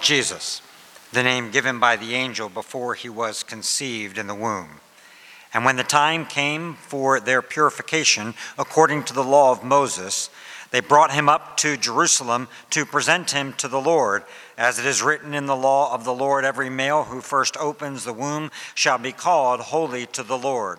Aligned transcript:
Jesus, 0.00 0.62
the 1.12 1.22
name 1.22 1.50
given 1.50 1.78
by 1.78 1.96
the 1.96 2.14
angel 2.14 2.48
before 2.48 2.94
he 2.94 3.08
was 3.08 3.42
conceived 3.42 4.18
in 4.18 4.26
the 4.26 4.34
womb. 4.34 4.80
And 5.54 5.64
when 5.64 5.76
the 5.76 5.84
time 5.84 6.24
came 6.24 6.74
for 6.74 7.20
their 7.20 7.42
purification, 7.42 8.34
according 8.58 9.04
to 9.04 9.14
the 9.14 9.24
law 9.24 9.52
of 9.52 9.62
Moses, 9.62 10.30
they 10.70 10.80
brought 10.80 11.12
him 11.12 11.28
up 11.28 11.58
to 11.58 11.76
Jerusalem 11.76 12.48
to 12.70 12.86
present 12.86 13.32
him 13.32 13.52
to 13.54 13.68
the 13.68 13.80
Lord. 13.80 14.24
As 14.56 14.78
it 14.78 14.86
is 14.86 15.02
written 15.02 15.34
in 15.34 15.44
the 15.44 15.56
law 15.56 15.92
of 15.92 16.04
the 16.04 16.14
Lord, 16.14 16.46
every 16.46 16.70
male 16.70 17.04
who 17.04 17.20
first 17.20 17.58
opens 17.58 18.04
the 18.04 18.14
womb 18.14 18.50
shall 18.74 18.96
be 18.96 19.12
called 19.12 19.60
holy 19.60 20.06
to 20.06 20.22
the 20.22 20.38
Lord, 20.38 20.78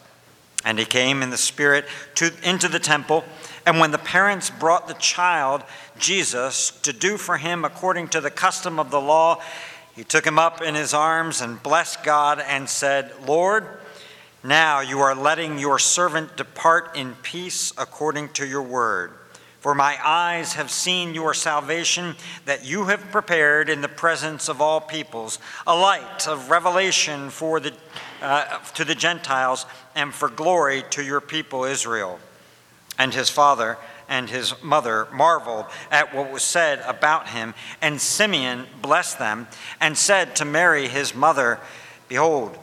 And 0.63 0.77
he 0.77 0.85
came 0.85 1.23
in 1.23 1.29
the 1.29 1.37
Spirit 1.37 1.85
to, 2.15 2.31
into 2.43 2.67
the 2.67 2.79
temple. 2.79 3.23
And 3.65 3.79
when 3.79 3.91
the 3.91 3.97
parents 3.97 4.49
brought 4.49 4.87
the 4.87 4.93
child, 4.95 5.63
Jesus, 5.97 6.71
to 6.81 6.93
do 6.93 7.17
for 7.17 7.37
him 7.37 7.65
according 7.65 8.09
to 8.09 8.21
the 8.21 8.31
custom 8.31 8.79
of 8.79 8.91
the 8.91 9.01
law, 9.01 9.41
he 9.95 10.03
took 10.03 10.25
him 10.25 10.39
up 10.39 10.61
in 10.61 10.75
his 10.75 10.93
arms 10.93 11.41
and 11.41 11.61
blessed 11.61 12.03
God 12.03 12.39
and 12.39 12.69
said, 12.69 13.11
Lord, 13.27 13.67
now 14.43 14.79
you 14.79 14.99
are 14.99 15.13
letting 15.13 15.59
your 15.59 15.77
servant 15.77 16.37
depart 16.37 16.95
in 16.95 17.15
peace 17.21 17.73
according 17.77 18.29
to 18.29 18.45
your 18.45 18.63
word. 18.63 19.13
For 19.59 19.75
my 19.75 19.95
eyes 20.03 20.53
have 20.53 20.71
seen 20.71 21.13
your 21.13 21.35
salvation 21.35 22.15
that 22.45 22.65
you 22.65 22.85
have 22.85 23.11
prepared 23.11 23.69
in 23.69 23.81
the 23.81 23.87
presence 23.87 24.49
of 24.49 24.59
all 24.59 24.81
peoples, 24.81 25.37
a 25.67 25.75
light 25.77 26.27
of 26.27 26.49
revelation 26.49 27.29
for 27.29 27.59
the, 27.59 27.71
uh, 28.21 28.59
to 28.75 28.85
the 28.85 28.95
Gentiles 28.95 29.65
and 29.95 30.13
for 30.13 30.29
glory 30.29 30.83
to 30.91 31.03
your 31.03 31.21
people 31.21 31.63
Israel. 31.63 32.19
And 32.97 33.13
his 33.13 33.29
father 33.29 33.77
and 34.07 34.29
his 34.29 34.61
mother 34.61 35.07
marveled 35.11 35.65
at 35.89 36.13
what 36.13 36.31
was 36.31 36.43
said 36.43 36.83
about 36.85 37.29
him. 37.29 37.53
And 37.81 37.99
Simeon 37.99 38.67
blessed 38.81 39.19
them 39.19 39.47
and 39.79 39.97
said 39.97 40.35
to 40.35 40.45
Mary, 40.45 40.87
his 40.87 41.15
mother, 41.15 41.59
Behold, 42.09 42.57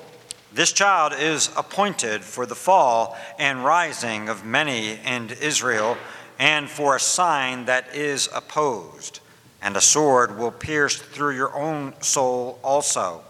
this 0.53 0.73
child 0.73 1.13
is 1.19 1.51
appointed 1.57 2.23
for 2.23 2.45
the 2.45 2.55
fall 2.55 3.17
and 3.39 3.65
rising 3.65 4.29
of 4.29 4.45
many 4.45 4.99
in 5.05 5.31
Israel, 5.41 5.97
and 6.39 6.69
for 6.69 6.97
a 6.97 7.01
sign 7.01 7.67
that 7.67 7.95
is 7.95 8.29
opposed. 8.35 9.21
And 9.61 9.77
a 9.77 9.81
sword 9.81 10.39
will 10.39 10.51
pierce 10.51 10.97
through 10.97 11.35
your 11.35 11.55
own 11.55 11.95
soul 12.01 12.59
also, 12.63 13.23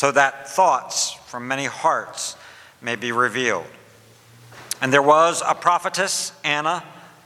so 0.00 0.10
that 0.10 0.48
thoughts 0.48 1.12
from 1.26 1.46
many 1.46 1.66
hearts 1.66 2.34
may 2.80 2.96
be 2.96 3.12
revealed. 3.12 3.66
And 4.80 4.90
there 4.90 5.02
was 5.02 5.42
a 5.46 5.54
prophetess, 5.54 6.32
Anna, 6.42 6.82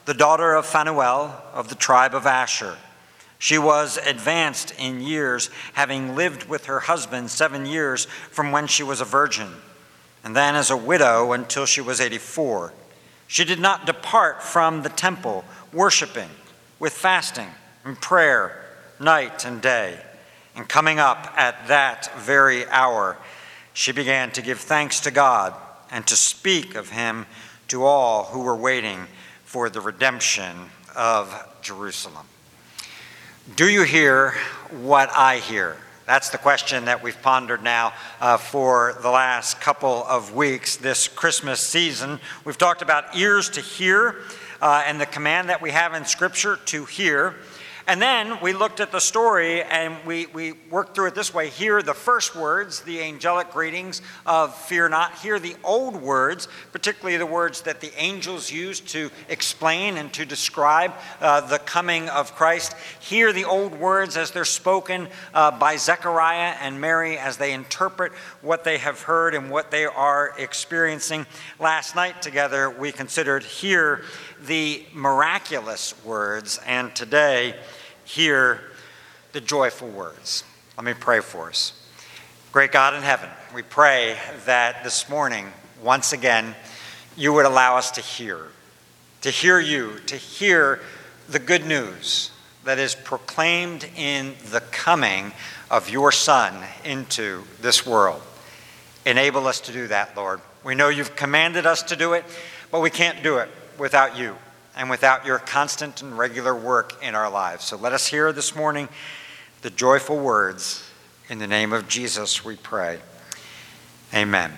the 0.06 0.12
daughter 0.12 0.54
of 0.54 0.66
Phanuel 0.66 1.40
of 1.52 1.68
the 1.68 1.76
tribe 1.76 2.16
of 2.16 2.26
Asher. 2.26 2.76
She 3.38 3.58
was 3.58 3.96
advanced 3.98 4.74
in 4.76 5.00
years, 5.00 5.50
having 5.74 6.16
lived 6.16 6.48
with 6.48 6.66
her 6.66 6.80
husband 6.80 7.30
seven 7.30 7.64
years 7.64 8.06
from 8.32 8.50
when 8.50 8.66
she 8.66 8.82
was 8.82 9.00
a 9.00 9.04
virgin, 9.04 9.52
and 10.24 10.34
then 10.34 10.56
as 10.56 10.72
a 10.72 10.76
widow 10.76 11.30
until 11.30 11.66
she 11.66 11.80
was 11.80 12.00
84. 12.00 12.72
She 13.28 13.44
did 13.44 13.60
not 13.60 13.86
depart 13.86 14.42
from 14.42 14.82
the 14.82 14.88
temple, 14.88 15.44
worshiping 15.72 16.30
with 16.80 16.92
fasting 16.92 17.50
and 17.84 18.00
prayer 18.00 18.64
night 18.98 19.44
and 19.44 19.62
day. 19.62 20.00
And 20.56 20.68
coming 20.68 20.98
up 20.98 21.32
at 21.36 21.68
that 21.68 22.10
very 22.20 22.66
hour, 22.66 23.16
she 23.72 23.92
began 23.92 24.30
to 24.32 24.42
give 24.42 24.60
thanks 24.60 25.00
to 25.00 25.10
God 25.10 25.54
and 25.90 26.06
to 26.06 26.16
speak 26.16 26.74
of 26.74 26.90
him 26.90 27.26
to 27.68 27.84
all 27.84 28.24
who 28.24 28.40
were 28.40 28.56
waiting 28.56 29.06
for 29.44 29.68
the 29.68 29.80
redemption 29.80 30.70
of 30.94 31.34
Jerusalem. 31.60 32.26
Do 33.56 33.68
you 33.68 33.82
hear 33.82 34.34
what 34.70 35.10
I 35.14 35.38
hear? 35.38 35.76
That's 36.06 36.30
the 36.30 36.38
question 36.38 36.84
that 36.84 37.02
we've 37.02 37.20
pondered 37.22 37.62
now 37.62 37.94
uh, 38.20 38.36
for 38.36 38.98
the 39.00 39.10
last 39.10 39.60
couple 39.60 40.04
of 40.04 40.34
weeks 40.34 40.76
this 40.76 41.08
Christmas 41.08 41.60
season. 41.60 42.20
We've 42.44 42.58
talked 42.58 42.82
about 42.82 43.16
ears 43.16 43.48
to 43.50 43.60
hear 43.60 44.16
uh, 44.60 44.82
and 44.86 45.00
the 45.00 45.06
command 45.06 45.48
that 45.48 45.62
we 45.62 45.70
have 45.70 45.94
in 45.94 46.04
Scripture 46.04 46.58
to 46.66 46.84
hear. 46.84 47.34
And 47.86 48.00
then 48.00 48.40
we 48.40 48.54
looked 48.54 48.80
at 48.80 48.92
the 48.92 49.00
story 49.00 49.62
and 49.62 49.94
we, 50.06 50.24
we 50.26 50.52
worked 50.70 50.94
through 50.94 51.08
it 51.08 51.14
this 51.14 51.34
way. 51.34 51.50
Hear 51.50 51.82
the 51.82 51.92
first 51.92 52.34
words, 52.34 52.80
the 52.80 53.02
angelic 53.02 53.50
greetings 53.50 54.00
of 54.24 54.56
fear 54.56 54.88
not. 54.88 55.18
Hear 55.18 55.38
the 55.38 55.54
old 55.62 56.00
words, 56.00 56.48
particularly 56.72 57.18
the 57.18 57.26
words 57.26 57.60
that 57.62 57.82
the 57.82 57.92
angels 57.98 58.50
used 58.50 58.88
to 58.88 59.10
explain 59.28 59.98
and 59.98 60.10
to 60.14 60.24
describe 60.24 60.94
uh, 61.20 61.42
the 61.42 61.58
coming 61.58 62.08
of 62.08 62.34
Christ. 62.34 62.74
Hear 63.00 63.34
the 63.34 63.44
old 63.44 63.78
words 63.78 64.16
as 64.16 64.30
they're 64.30 64.46
spoken 64.46 65.08
uh, 65.34 65.50
by 65.50 65.76
Zechariah 65.76 66.56
and 66.62 66.80
Mary 66.80 67.18
as 67.18 67.36
they 67.36 67.52
interpret 67.52 68.12
what 68.40 68.64
they 68.64 68.78
have 68.78 69.02
heard 69.02 69.34
and 69.34 69.50
what 69.50 69.70
they 69.70 69.84
are 69.84 70.32
experiencing. 70.38 71.26
Last 71.60 71.94
night 71.94 72.22
together, 72.22 72.70
we 72.70 72.92
considered 72.92 73.42
hear 73.42 74.04
the 74.42 74.84
miraculous 74.92 75.94
words, 76.04 76.58
and 76.66 76.94
today, 76.94 77.54
hear 78.04 78.60
the 79.32 79.40
joyful 79.40 79.88
words. 79.88 80.44
Let 80.76 80.84
me 80.84 80.94
pray 80.94 81.20
for 81.20 81.48
us. 81.48 81.72
Great 82.52 82.72
God 82.72 82.94
in 82.94 83.02
heaven, 83.02 83.28
we 83.54 83.62
pray 83.62 84.16
that 84.46 84.84
this 84.84 85.08
morning, 85.08 85.46
once 85.82 86.12
again, 86.12 86.54
you 87.16 87.32
would 87.32 87.46
allow 87.46 87.76
us 87.76 87.90
to 87.92 88.00
hear, 88.00 88.38
to 89.22 89.30
hear 89.30 89.58
you, 89.58 89.98
to 90.06 90.16
hear 90.16 90.80
the 91.28 91.38
good 91.38 91.66
news 91.66 92.30
that 92.64 92.78
is 92.78 92.94
proclaimed 92.94 93.88
in 93.96 94.34
the 94.50 94.60
coming 94.60 95.32
of 95.70 95.90
your 95.90 96.12
Son 96.12 96.54
into 96.84 97.44
this 97.60 97.86
world. 97.86 98.22
Enable 99.06 99.46
us 99.46 99.60
to 99.60 99.72
do 99.72 99.88
that, 99.88 100.16
Lord. 100.16 100.40
We 100.62 100.74
know 100.74 100.88
you've 100.88 101.16
commanded 101.16 101.66
us 101.66 101.82
to 101.84 101.96
do 101.96 102.12
it, 102.14 102.24
but 102.70 102.80
we 102.80 102.90
can't 102.90 103.22
do 103.22 103.38
it 103.38 103.50
without 103.78 104.16
you 104.16 104.36
and 104.76 104.90
without 104.90 105.24
your 105.24 105.38
constant 105.38 106.02
and 106.02 106.18
regular 106.18 106.54
work 106.54 107.02
in 107.02 107.14
our 107.14 107.30
lives. 107.30 107.64
So 107.64 107.76
let 107.76 107.92
us 107.92 108.06
hear 108.06 108.32
this 108.32 108.54
morning 108.56 108.88
the 109.62 109.70
joyful 109.70 110.18
words. 110.18 110.88
In 111.28 111.38
the 111.38 111.46
name 111.46 111.72
of 111.72 111.88
Jesus, 111.88 112.44
we 112.44 112.56
pray. 112.56 112.98
Amen. 114.12 114.52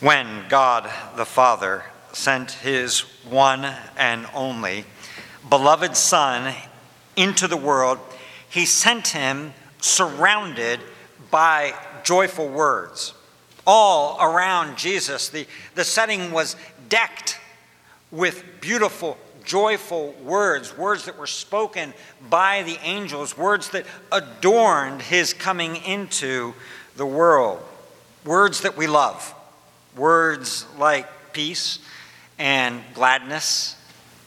When 0.00 0.44
God 0.48 0.90
the 1.16 1.24
Father 1.24 1.84
sent 2.12 2.52
his 2.52 3.00
one 3.28 3.64
and 3.96 4.26
only 4.34 4.84
beloved 5.48 5.96
Son 5.96 6.54
into 7.16 7.46
the 7.46 7.56
world, 7.56 7.98
he 8.48 8.64
sent 8.64 9.08
him 9.08 9.52
surrounded 9.80 10.80
by 11.30 11.74
joyful 12.04 12.48
words. 12.48 13.14
All 13.66 14.18
around 14.20 14.76
Jesus, 14.76 15.28
the, 15.28 15.46
the 15.74 15.84
setting 15.84 16.32
was 16.32 16.56
decked 16.88 17.38
with 18.12 18.44
beautiful, 18.60 19.16
joyful 19.42 20.12
words, 20.22 20.76
words 20.76 21.06
that 21.06 21.18
were 21.18 21.26
spoken 21.26 21.92
by 22.30 22.62
the 22.62 22.78
angels, 22.84 23.36
words 23.36 23.70
that 23.70 23.86
adorned 24.12 25.02
his 25.02 25.32
coming 25.32 25.76
into 25.76 26.54
the 26.96 27.06
world, 27.06 27.60
words 28.24 28.60
that 28.60 28.76
we 28.76 28.86
love, 28.86 29.34
words 29.96 30.66
like 30.78 31.08
peace 31.32 31.78
and 32.38 32.82
gladness, 32.94 33.76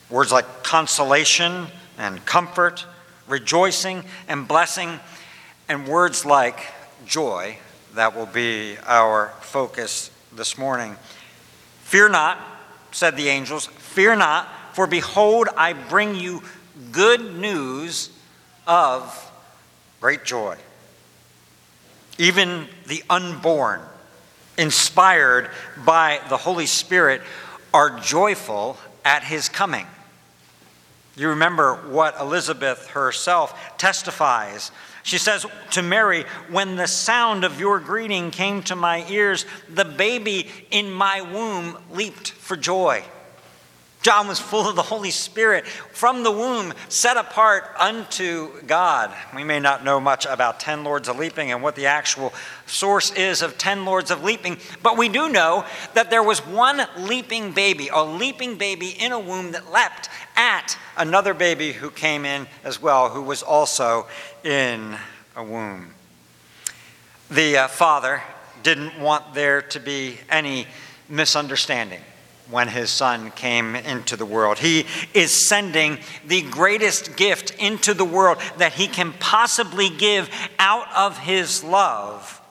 words 0.09 0.31
like 0.31 0.63
consolation 0.63 1.67
and 1.97 2.25
comfort, 2.25 2.85
rejoicing 3.27 4.03
and 4.27 4.47
blessing, 4.47 4.99
and 5.69 5.87
words 5.87 6.25
like 6.25 6.59
joy. 7.05 7.57
That 7.93 8.15
will 8.15 8.25
be 8.25 8.77
our 8.85 9.31
focus 9.41 10.11
this 10.35 10.57
morning. 10.57 10.97
Fear 11.83 12.09
not 12.09 12.54
said 12.95 13.17
the 13.17 13.27
angels, 13.27 13.65
Fear 13.65 14.15
not, 14.15 14.49
for 14.73 14.87
behold, 14.87 15.49
I 15.57 15.73
bring 15.73 16.15
you 16.15 16.41
good 16.93 17.35
news 17.35 18.09
of 18.65 19.31
great 19.99 20.23
joy. 20.23 20.55
Even 22.17 22.67
the 22.87 23.03
unborn, 23.09 23.81
inspired 24.57 25.49
by 25.83 26.21
the 26.29 26.37
Holy 26.37 26.65
Spirit, 26.65 27.21
are 27.73 27.99
joyful 27.99 28.77
at 29.03 29.25
his 29.25 29.49
coming. 29.49 29.85
You 31.17 31.29
remember 31.29 31.75
what 31.89 32.17
Elizabeth 32.21 32.87
herself 32.91 33.77
testifies 33.77 34.71
She 35.05 35.19
says 35.19 35.45
to 35.71 35.83
Mary, 35.83 36.25
When 36.49 36.77
the 36.77 36.87
sound 36.87 37.43
of 37.43 37.59
your 37.59 37.79
greeting 37.79 38.31
came 38.31 38.63
to 38.63 38.75
my 38.75 39.05
ears, 39.07 39.45
the 39.69 39.85
baby 39.85 40.49
in 40.71 40.91
my 40.91 41.21
womb 41.21 41.77
leaped 41.91 42.31
for 42.31 42.57
joy. 42.57 43.03
John 44.05 44.27
was 44.27 44.39
full 44.39 44.69
of 44.69 44.75
the 44.75 44.83
Holy 44.83 45.09
Spirit 45.09 45.65
from 45.65 46.21
the 46.21 46.31
womb, 46.31 46.75
set 46.89 47.17
apart 47.17 47.63
unto 47.75 48.61
God. 48.67 49.11
We 49.35 49.43
may 49.43 49.59
not 49.59 49.83
know 49.83 49.99
much 49.99 50.27
about 50.27 50.59
10 50.59 50.83
Lords 50.83 51.09
of 51.09 51.17
Leaping 51.17 51.51
and 51.51 51.63
what 51.63 51.75
the 51.75 51.87
actual 51.87 52.31
source 52.67 53.11
is 53.13 53.41
of 53.41 53.57
10 53.57 53.83
Lords 53.83 54.11
of 54.11 54.23
Leaping, 54.23 54.57
but 54.83 54.95
we 54.95 55.09
do 55.09 55.27
know 55.27 55.65
that 55.95 56.11
there 56.11 56.21
was 56.21 56.45
one 56.45 56.85
leaping 56.99 57.51
baby, 57.51 57.87
a 57.91 58.03
leaping 58.03 58.59
baby 58.59 58.89
in 58.89 59.11
a 59.11 59.17
womb 59.19 59.53
that 59.53 59.71
leapt 59.71 60.07
at 60.35 60.77
another 60.95 61.33
baby 61.33 61.71
who 61.71 61.89
came 61.89 62.25
in 62.25 62.45
as 62.63 62.79
well, 62.79 63.09
who 63.09 63.23
was 63.23 63.41
also 63.41 64.05
in 64.43 64.95
a 65.35 65.43
womb. 65.43 65.95
The 67.31 67.57
uh, 67.57 67.67
father 67.69 68.21
didn't 68.61 68.99
want 68.99 69.33
there 69.33 69.63
to 69.63 69.79
be 69.79 70.19
any 70.29 70.67
misunderstanding 71.09 72.01
when 72.49 72.67
his 72.67 72.89
son 72.89 73.31
came 73.31 73.75
into 73.75 74.15
the 74.15 74.25
world. 74.25 74.59
He 74.59 74.85
is 75.13 75.47
sending 75.47 75.99
the 76.25 76.41
greatest 76.43 77.15
gift 77.15 77.51
into 77.59 77.93
the 77.93 78.05
world 78.05 78.37
that 78.57 78.73
he 78.73 78.87
can 78.87 79.13
possibly 79.13 79.89
give 79.89 80.29
out 80.59 80.87
of 80.95 81.17
his 81.17 81.63
love. 81.63 82.41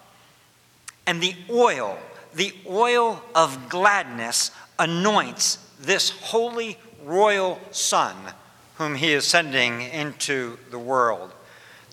And 1.06 1.23
the 1.23 1.35
oil, 1.50 1.99
the 2.35 2.55
oil 2.69 3.23
of 3.35 3.69
gladness, 3.69 4.50
anoints 4.79 5.58
this 5.81 6.11
holy 6.11 6.79
royal 7.05 7.61
son 7.70 8.17
whom 8.76 8.94
he 8.94 9.12
is 9.12 9.26
sending 9.26 9.82
into 9.82 10.58
the 10.70 10.79
world 10.79 11.34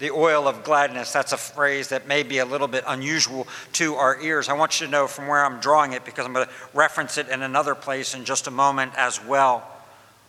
the 0.01 0.11
oil 0.11 0.47
of 0.47 0.63
gladness. 0.63 1.13
That's 1.13 1.31
a 1.31 1.37
phrase 1.37 1.89
that 1.89 2.07
may 2.07 2.23
be 2.23 2.39
a 2.39 2.45
little 2.45 2.67
bit 2.67 2.83
unusual 2.87 3.47
to 3.73 3.95
our 3.95 4.19
ears. 4.19 4.49
I 4.49 4.53
want 4.53 4.81
you 4.81 4.87
to 4.87 4.91
know 4.91 5.05
from 5.05 5.27
where 5.27 5.45
I'm 5.45 5.59
drawing 5.59 5.93
it 5.93 6.03
because 6.03 6.25
I'm 6.25 6.33
going 6.33 6.47
to 6.47 6.53
reference 6.73 7.19
it 7.19 7.29
in 7.29 7.43
another 7.43 7.75
place 7.75 8.15
in 8.15 8.25
just 8.25 8.47
a 8.47 8.51
moment 8.51 8.93
as 8.97 9.23
well. 9.23 9.63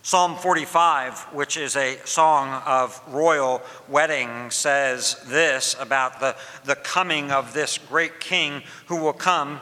Psalm 0.03 0.37
45, 0.37 1.21
which 1.33 1.57
is 1.57 1.75
a 1.75 1.97
song 2.05 2.63
of 2.67 3.01
royal 3.09 3.63
wedding, 3.89 4.51
says 4.51 5.17
this 5.27 5.75
about 5.81 6.21
the, 6.21 6.37
the 6.65 6.77
coming 6.77 7.31
of 7.31 7.55
this 7.55 7.79
great 7.79 8.21
king 8.21 8.63
who 8.87 8.97
will 8.97 9.13
come. 9.15 9.59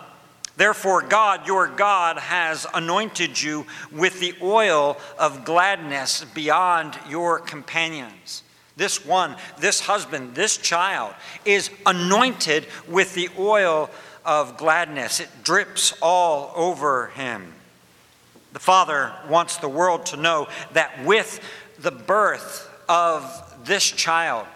Therefore, 0.57 1.03
God, 1.03 1.47
your 1.47 1.69
God, 1.69 2.19
has 2.19 2.67
anointed 2.75 3.41
you 3.41 3.65
with 3.93 4.19
the 4.19 4.35
oil 4.43 4.97
of 5.21 5.45
gladness 5.45 6.25
beyond 6.35 6.99
your 7.09 7.39
companions. 7.39 8.43
This 8.81 9.05
one, 9.05 9.37
this 9.59 9.81
husband, 9.81 10.35
this 10.35 10.57
child 10.57 11.13
is 11.45 11.69
anointed 11.85 12.67
with 12.89 13.13
the 13.13 13.29
oil 13.39 13.91
of 14.25 14.57
gladness. 14.57 15.21
It 15.21 15.29
drips 15.43 15.93
all 16.01 16.51
over 16.57 17.09
him. 17.09 17.53
The 18.55 18.59
Father 18.59 19.13
wants 19.29 19.59
the 19.59 19.69
world 19.69 20.07
to 20.07 20.17
know 20.17 20.49
that 20.73 21.05
with 21.05 21.41
the 21.79 21.91
birth 21.91 22.75
of 22.89 23.55
this 23.67 23.85
child, 23.85 24.47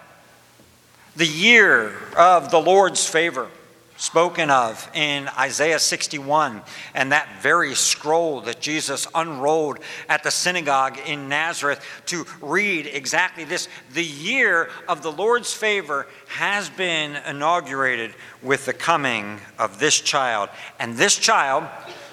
the 1.15 1.27
year 1.27 1.93
of 2.17 2.49
the 2.49 2.59
Lord's 2.59 3.05
favor, 3.07 3.47
spoken 3.97 4.49
of 4.49 4.89
in 4.93 5.27
Isaiah 5.37 5.79
61 5.79 6.61
and 6.93 7.11
that 7.11 7.29
very 7.41 7.75
scroll 7.75 8.41
that 8.41 8.59
Jesus 8.59 9.07
unrolled 9.15 9.79
at 10.09 10.23
the 10.23 10.31
synagogue 10.31 10.97
in 11.05 11.29
Nazareth 11.29 11.83
to 12.07 12.25
read 12.41 12.87
exactly 12.87 13.45
this. 13.45 13.69
The 13.93 14.03
year 14.03 14.69
of 14.87 15.01
the 15.01 15.11
Lord's 15.11 15.53
favor 15.53 16.07
has 16.27 16.69
been 16.69 17.15
inaugurated 17.27 18.13
with 18.41 18.65
the 18.65 18.73
coming 18.73 19.39
of 19.57 19.79
this 19.79 19.99
child. 19.99 20.49
And 20.79 20.97
this 20.97 21.17
child, 21.17 21.63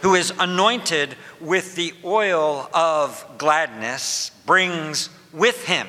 who 0.02 0.14
is 0.14 0.32
anointed 0.38 1.17
with 1.40 1.75
the 1.75 1.93
oil 2.05 2.69
of 2.73 3.25
gladness, 3.38 4.31
brings 4.46 5.08
with 5.32 5.64
him 5.64 5.88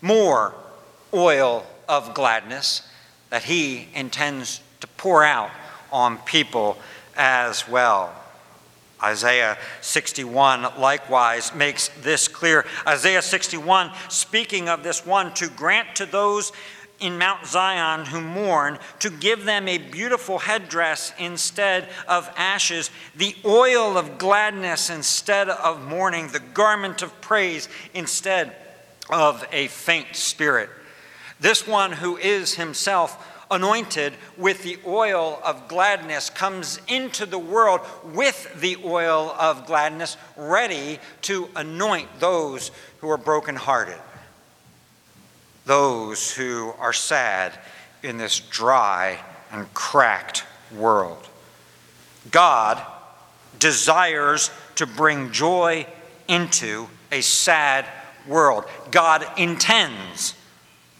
more 0.00 0.54
oil 1.12 1.66
of 1.88 2.14
gladness 2.14 2.82
that 3.34 3.42
he 3.42 3.88
intends 3.96 4.60
to 4.78 4.86
pour 4.86 5.24
out 5.24 5.50
on 5.90 6.18
people 6.18 6.78
as 7.16 7.68
well. 7.68 8.14
Isaiah 9.02 9.58
61 9.80 10.78
likewise 10.78 11.52
makes 11.52 11.88
this 12.02 12.28
clear. 12.28 12.64
Isaiah 12.86 13.22
61, 13.22 13.90
speaking 14.08 14.68
of 14.68 14.84
this 14.84 15.04
one, 15.04 15.34
to 15.34 15.48
grant 15.48 15.96
to 15.96 16.06
those 16.06 16.52
in 17.00 17.18
Mount 17.18 17.44
Zion 17.44 18.06
who 18.06 18.20
mourn, 18.20 18.78
to 19.00 19.10
give 19.10 19.44
them 19.44 19.66
a 19.66 19.78
beautiful 19.78 20.38
headdress 20.38 21.12
instead 21.18 21.88
of 22.06 22.32
ashes, 22.36 22.88
the 23.16 23.34
oil 23.44 23.98
of 23.98 24.16
gladness 24.16 24.90
instead 24.90 25.48
of 25.48 25.82
mourning, 25.82 26.28
the 26.28 26.38
garment 26.38 27.02
of 27.02 27.20
praise 27.20 27.68
instead 27.94 28.54
of 29.10 29.44
a 29.50 29.66
faint 29.66 30.14
spirit. 30.14 30.70
This 31.44 31.66
one 31.66 31.92
who 31.92 32.16
is 32.16 32.54
himself 32.54 33.44
anointed 33.50 34.14
with 34.38 34.62
the 34.62 34.78
oil 34.86 35.38
of 35.44 35.68
gladness 35.68 36.30
comes 36.30 36.80
into 36.88 37.26
the 37.26 37.38
world 37.38 37.82
with 38.02 38.58
the 38.62 38.78
oil 38.82 39.36
of 39.38 39.66
gladness, 39.66 40.16
ready 40.38 41.00
to 41.20 41.50
anoint 41.54 42.08
those 42.18 42.70
who 43.00 43.10
are 43.10 43.18
brokenhearted, 43.18 43.98
those 45.66 46.32
who 46.32 46.72
are 46.78 46.94
sad 46.94 47.52
in 48.02 48.16
this 48.16 48.40
dry 48.40 49.18
and 49.52 49.74
cracked 49.74 50.44
world. 50.74 51.28
God 52.30 52.82
desires 53.58 54.50
to 54.76 54.86
bring 54.86 55.30
joy 55.30 55.86
into 56.26 56.88
a 57.12 57.20
sad 57.20 57.84
world. 58.26 58.64
God 58.90 59.26
intends 59.36 60.34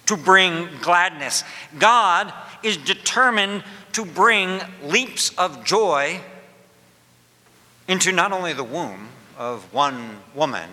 to 0.06 0.16
bring 0.16 0.68
gladness. 0.80 1.44
God 1.78 2.32
is 2.62 2.76
determined 2.76 3.64
to 3.92 4.04
bring 4.04 4.60
leaps 4.82 5.30
of 5.38 5.64
joy 5.64 6.20
into 7.88 8.12
not 8.12 8.32
only 8.32 8.52
the 8.52 8.64
womb 8.64 9.08
of 9.36 9.72
one 9.72 10.18
woman, 10.34 10.68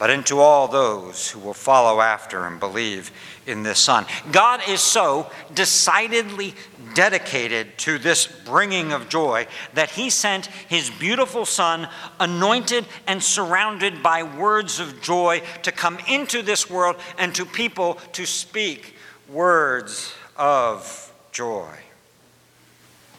but 0.00 0.08
into 0.08 0.40
all 0.40 0.66
those 0.66 1.30
who 1.30 1.38
will 1.38 1.52
follow 1.52 2.00
after 2.00 2.46
and 2.46 2.58
believe 2.58 3.12
in 3.46 3.62
this 3.62 3.78
Son. 3.78 4.06
God 4.32 4.62
is 4.66 4.80
so 4.80 5.30
decidedly 5.52 6.54
dedicated 6.94 7.76
to 7.76 7.98
this 7.98 8.26
bringing 8.26 8.92
of 8.92 9.10
joy 9.10 9.46
that 9.74 9.90
He 9.90 10.08
sent 10.08 10.46
His 10.46 10.88
beautiful 10.88 11.44
Son, 11.44 11.86
anointed 12.18 12.86
and 13.06 13.22
surrounded 13.22 14.02
by 14.02 14.22
words 14.22 14.80
of 14.80 15.02
joy, 15.02 15.42
to 15.64 15.70
come 15.70 15.98
into 16.08 16.40
this 16.40 16.70
world 16.70 16.96
and 17.18 17.34
to 17.34 17.44
people 17.44 17.98
to 18.14 18.24
speak 18.24 18.94
words 19.28 20.14
of 20.34 21.12
joy. 21.30 21.76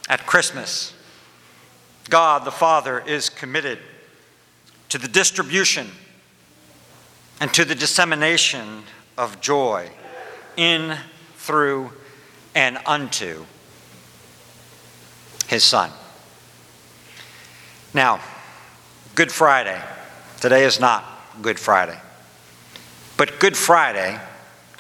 At 0.10 0.26
Christmas, 0.26 0.96
God 2.10 2.44
the 2.44 2.52
Father 2.52 3.04
is 3.06 3.30
committed 3.30 3.78
to 4.90 4.98
the 4.98 5.08
distribution 5.08 5.88
and 7.42 7.52
to 7.56 7.66
the 7.66 7.74
dissemination 7.74 8.84
of 9.18 9.42
joy 9.42 9.90
in, 10.58 10.96
through, 11.38 11.92
and 12.54 12.78
unto 12.86 13.46
his 15.48 15.64
Son. 15.64 15.90
Now, 17.96 18.22
Good 19.16 19.32
Friday, 19.32 19.82
today 20.40 20.66
is 20.66 20.80
not 20.80 21.04
Good 21.42 21.60
Friday, 21.60 22.00
but 23.18 23.40
Good 23.40 23.58
Friday 23.58 24.20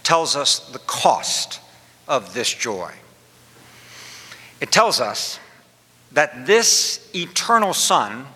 tells 0.03 0.35
us 0.35 0.59
the 0.71 0.79
cost 0.79 1.59
of 2.07 2.35
this 2.35 2.53
joy. 2.53 2.93
It 4.61 4.71
tells 4.71 5.01
us 5.01 5.39
that 6.11 6.45
this 6.45 7.09
eternal 7.15 7.73
Son, 7.73 8.27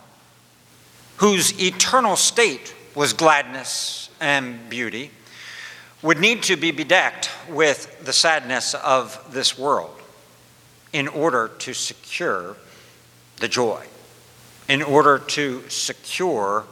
whose 1.17 1.61
eternal 1.61 2.15
state 2.15 2.74
was 2.95 3.13
gladness 3.13 4.09
and 4.19 4.69
beauty 4.69 5.11
would 6.01 6.19
need 6.19 6.43
to 6.43 6.55
be 6.55 6.71
bedecked 6.71 7.29
with 7.49 8.03
the 8.05 8.13
sadness 8.13 8.73
of 8.75 9.33
this 9.33 9.57
world 9.57 9.99
in 10.93 11.07
order 11.07 11.49
to 11.59 11.73
secure 11.73 12.55
the 13.37 13.47
joy, 13.47 13.83
in 14.69 14.81
order 14.81 15.19
to 15.19 15.67
secure 15.67 16.65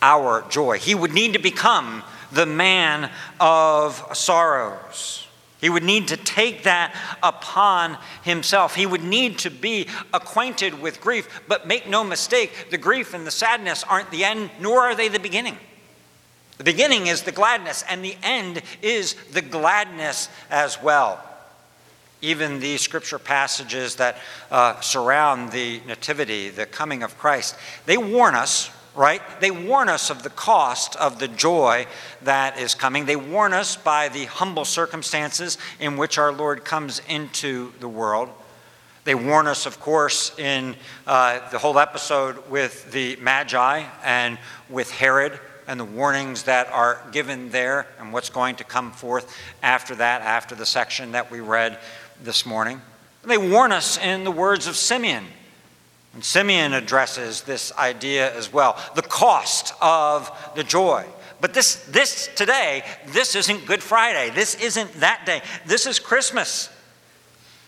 our 0.00 0.44
joy. 0.48 0.78
He 0.78 0.94
would 0.94 1.12
need 1.12 1.32
to 1.34 1.38
become 1.38 2.02
the 2.32 2.46
man 2.46 3.10
of 3.40 4.16
sorrows. 4.16 5.26
He 5.60 5.70
would 5.70 5.84
need 5.84 6.08
to 6.08 6.16
take 6.16 6.64
that 6.64 6.94
upon 7.22 7.98
himself. 8.22 8.74
He 8.74 8.86
would 8.86 9.02
need 9.02 9.38
to 9.40 9.50
be 9.50 9.88
acquainted 10.12 10.80
with 10.80 11.00
grief. 11.00 11.42
But 11.48 11.66
make 11.66 11.88
no 11.88 12.04
mistake, 12.04 12.70
the 12.70 12.78
grief 12.78 13.14
and 13.14 13.26
the 13.26 13.30
sadness 13.30 13.82
aren't 13.84 14.10
the 14.10 14.24
end, 14.24 14.50
nor 14.60 14.82
are 14.82 14.94
they 14.94 15.08
the 15.08 15.18
beginning. 15.18 15.58
The 16.58 16.64
beginning 16.64 17.06
is 17.06 17.22
the 17.22 17.32
gladness, 17.32 17.84
and 17.88 18.02
the 18.02 18.16
end 18.22 18.62
is 18.80 19.14
the 19.32 19.42
gladness 19.42 20.28
as 20.50 20.82
well. 20.82 21.22
Even 22.22 22.60
the 22.60 22.78
scripture 22.78 23.18
passages 23.18 23.96
that 23.96 24.16
uh, 24.50 24.80
surround 24.80 25.52
the 25.52 25.82
Nativity, 25.86 26.48
the 26.48 26.64
coming 26.64 27.02
of 27.02 27.18
Christ, 27.18 27.56
they 27.84 27.98
warn 27.98 28.34
us, 28.34 28.70
right? 28.94 29.20
They 29.40 29.50
warn 29.50 29.90
us 29.90 30.08
of 30.08 30.22
the 30.22 30.30
cost 30.30 30.96
of 30.96 31.18
the 31.18 31.28
joy 31.28 31.86
that 32.22 32.58
is 32.58 32.74
coming. 32.74 33.04
They 33.04 33.16
warn 33.16 33.52
us 33.52 33.76
by 33.76 34.08
the 34.08 34.24
humble 34.24 34.64
circumstances 34.64 35.58
in 35.78 35.98
which 35.98 36.16
our 36.16 36.32
Lord 36.32 36.64
comes 36.64 37.02
into 37.06 37.74
the 37.80 37.88
world. 37.88 38.30
They 39.04 39.14
warn 39.14 39.46
us, 39.46 39.66
of 39.66 39.78
course, 39.78 40.36
in 40.38 40.74
uh, 41.06 41.46
the 41.50 41.58
whole 41.58 41.78
episode 41.78 42.48
with 42.48 42.90
the 42.92 43.16
Magi 43.16 43.84
and 44.02 44.38
with 44.70 44.90
Herod 44.90 45.38
and 45.66 45.78
the 45.78 45.84
warnings 45.84 46.44
that 46.44 46.70
are 46.72 47.00
given 47.12 47.50
there 47.50 47.86
and 47.98 48.12
what's 48.12 48.30
going 48.30 48.56
to 48.56 48.64
come 48.64 48.92
forth 48.92 49.36
after 49.62 49.94
that, 49.96 50.22
after 50.22 50.54
the 50.54 50.66
section 50.66 51.12
that 51.12 51.30
we 51.30 51.40
read 51.40 51.78
this 52.22 52.46
morning. 52.46 52.80
They 53.24 53.38
warn 53.38 53.72
us 53.72 53.98
in 53.98 54.24
the 54.24 54.30
words 54.30 54.66
of 54.66 54.76
Simeon. 54.76 55.24
And 56.14 56.24
Simeon 56.24 56.72
addresses 56.72 57.42
this 57.42 57.72
idea 57.76 58.34
as 58.34 58.52
well 58.52 58.80
the 58.94 59.02
cost 59.02 59.74
of 59.82 60.30
the 60.54 60.64
joy. 60.64 61.04
But 61.40 61.52
this, 61.52 61.84
this 61.86 62.30
today, 62.34 62.82
this 63.08 63.34
isn't 63.34 63.66
Good 63.66 63.82
Friday. 63.82 64.30
This 64.30 64.54
isn't 64.54 64.92
that 64.94 65.26
day. 65.26 65.42
This 65.66 65.86
is 65.86 65.98
Christmas. 65.98 66.70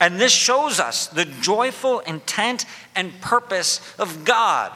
And 0.00 0.18
this 0.20 0.32
shows 0.32 0.80
us 0.80 1.08
the 1.08 1.24
joyful 1.24 2.00
intent 2.00 2.64
and 2.94 3.20
purpose 3.20 3.80
of 3.98 4.24
God. 4.24 4.72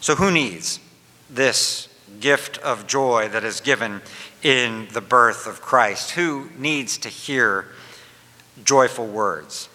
So, 0.00 0.14
who 0.14 0.30
needs 0.30 0.80
this 1.28 1.86
gift 2.20 2.56
of 2.58 2.86
joy 2.86 3.28
that 3.28 3.44
is 3.44 3.60
given 3.60 4.00
in 4.42 4.88
the 4.92 5.02
birth 5.02 5.46
of 5.46 5.60
Christ? 5.60 6.12
Who 6.12 6.48
needs 6.56 6.96
to 6.98 7.10
hear 7.10 7.66
joyful 8.64 9.06
words? 9.06 9.68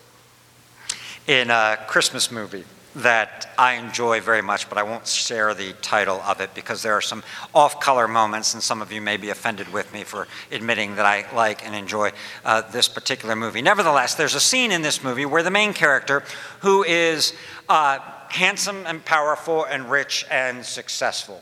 In 1.28 1.52
a 1.52 1.78
Christmas 1.88 2.32
movie 2.32 2.64
that 2.96 3.54
I 3.58 3.74
enjoy 3.74 4.20
very 4.20 4.42
much, 4.42 4.68
but 4.68 4.80
I 4.80 4.84
won't 4.84 5.06
share 5.06 5.54
the 5.54 5.74
title 5.74 6.22
of 6.22 6.42
it 6.42 6.56
because 6.56 6.82
there 6.82 6.94
are 6.94 7.02
some 7.02 7.24
off 7.54 7.80
color 7.80 8.08
moments, 8.08 8.56
and 8.56 8.64
some 8.64 8.82
of 8.82 8.92
you 8.92 9.02
may 9.02 9.18
be 9.18 9.30
offended 9.30 9.72
with 9.72 9.94
me 9.94 10.04
for 10.04 10.28
admitting 10.52 10.96
that 10.96 11.06
I 11.06 11.32
like 11.36 11.64
and 11.66 11.76
enjoy 11.76 12.14
uh, 12.44 12.62
this 12.62 12.88
particular 12.88 13.36
movie. 13.36 13.62
Nevertheless, 13.62 14.16
there's 14.16 14.34
a 14.34 14.40
scene 14.40 14.72
in 14.72 14.82
this 14.82 15.04
movie 15.04 15.26
where 15.26 15.44
the 15.44 15.52
main 15.52 15.74
character, 15.74 16.24
who 16.62 16.84
is 16.84 17.34
uh, 17.70 18.00
handsome 18.30 18.86
and 18.86 19.04
powerful 19.04 19.66
and 19.66 19.90
rich 19.90 20.26
and 20.30 20.66
successful, 20.66 21.42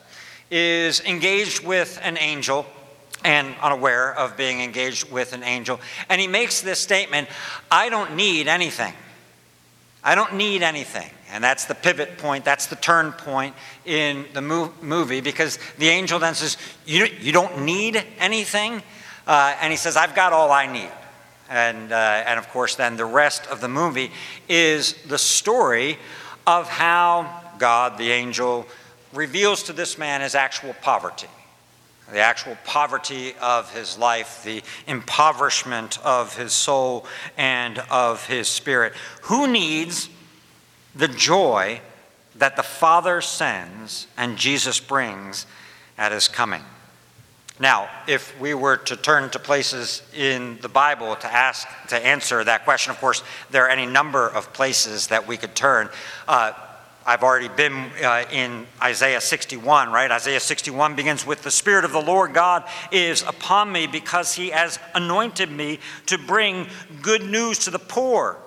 is 0.52 1.02
engaged 1.02 1.64
with 1.64 2.00
an 2.04 2.18
angel 2.18 2.66
and 3.24 3.56
unaware 3.62 4.14
of 4.14 4.36
being 4.38 4.62
engaged 4.62 5.12
with 5.12 5.34
an 5.34 5.44
angel. 5.44 5.80
And 6.10 6.20
he 6.20 6.28
makes 6.28 6.62
this 6.62 6.80
statement 6.80 7.30
I 7.72 7.90
don't 7.90 8.16
need 8.16 8.48
anything. 8.48 8.94
I 10.04 10.16
don't 10.16 10.36
need 10.36 10.64
anything. 10.64 11.10
And 11.32 11.44
that's 11.44 11.66
the 11.66 11.76
pivot 11.76 12.18
point, 12.18 12.46
that's 12.46 12.68
the 12.68 12.76
turn 12.76 13.14
point 13.14 13.56
in 13.86 14.26
the 14.34 14.42
movie 14.42 15.22
because 15.22 15.58
the 15.78 15.88
angel 15.88 16.20
then 16.20 16.36
says, 16.36 16.58
You, 16.86 17.08
you 17.20 17.32
don't 17.32 17.64
need 17.64 18.04
anything? 18.20 18.84
Uh, 19.26 19.56
and 19.62 19.72
he 19.72 19.78
says, 19.78 19.96
I've 19.96 20.14
got 20.14 20.34
all 20.34 20.52
I 20.52 20.72
need. 20.72 20.92
And, 21.50 21.92
uh, 21.92 22.24
and 22.26 22.38
of 22.38 22.50
course, 22.50 22.76
then 22.76 22.98
the 22.98 23.06
rest 23.06 23.48
of 23.48 23.62
the 23.62 23.68
movie 23.70 24.12
is 24.50 24.94
the 25.08 25.18
story 25.18 25.98
of 26.46 26.68
how 26.68 27.42
God, 27.58 27.98
the 27.98 28.12
angel, 28.12 28.66
reveals 29.14 29.64
to 29.64 29.74
this 29.74 29.98
man 29.98 30.22
his 30.22 30.36
actual 30.36 30.74
poverty, 30.82 31.28
the 32.12 32.20
actual 32.20 32.58
poverty 32.66 33.34
of 33.42 33.74
his 33.74 33.98
life, 33.98 34.44
the 34.44 34.62
impoverishment 34.88 36.00
of 36.04 36.36
his 36.36 36.54
soul 36.54 37.06
and 37.38 37.80
of 37.90 38.26
his 38.28 38.48
spirit. 38.48 38.94
Who 39.24 39.48
needs 39.48 40.10
the 40.96 41.08
joy 41.08 41.82
that 42.36 42.56
the 42.56 42.64
Father 42.64 43.22
sends 43.22 44.08
and 44.18 44.38
Jesus 44.38 44.80
brings 44.80 45.46
at 45.98 46.12
his 46.12 46.28
coming? 46.28 46.64
Now, 47.60 47.88
if 48.08 48.40
we 48.40 48.56
were 48.56 48.78
to 48.78 48.96
turn 48.96 49.30
to 49.30 49.40
places 49.40 50.02
in 50.16 50.58
the 50.62 50.70
Bible 50.70 51.16
to 51.16 51.32
ask 51.32 51.68
to 51.90 51.96
answer 51.96 52.44
that 52.44 52.66
question, 52.66 52.92
of 52.92 52.98
course, 52.98 53.24
there 53.52 53.66
are 53.66 53.70
any 53.70 53.86
number 53.86 54.28
of 54.28 54.54
places 54.54 55.08
that 55.08 55.28
we 55.28 55.38
could 55.38 55.56
turn. 55.56 55.90
Uh, 56.28 56.54
I've 57.06 57.22
already 57.22 57.50
been 57.50 57.92
uh, 58.04 58.24
in 58.32 58.66
Isaiah 58.82 59.22
61, 59.22 59.92
right? 59.92 60.10
Isaiah 60.10 60.40
61 60.40 60.96
begins 60.96 61.28
with 61.28 61.44
The 61.44 61.52
Spirit 61.52 61.86
of 61.86 61.92
the 61.92 62.02
Lord 62.02 62.34
God 62.34 62.64
is 62.92 63.22
upon 63.22 63.72
me 63.72 63.86
because 63.86 64.34
he 64.34 64.50
has 64.50 64.80
anointed 64.96 65.52
me 65.52 65.80
to 66.08 66.18
bring 66.18 66.68
good 67.02 67.24
news 67.24 67.60
to 67.60 67.72
the 67.72 67.80
poor. 67.80 68.38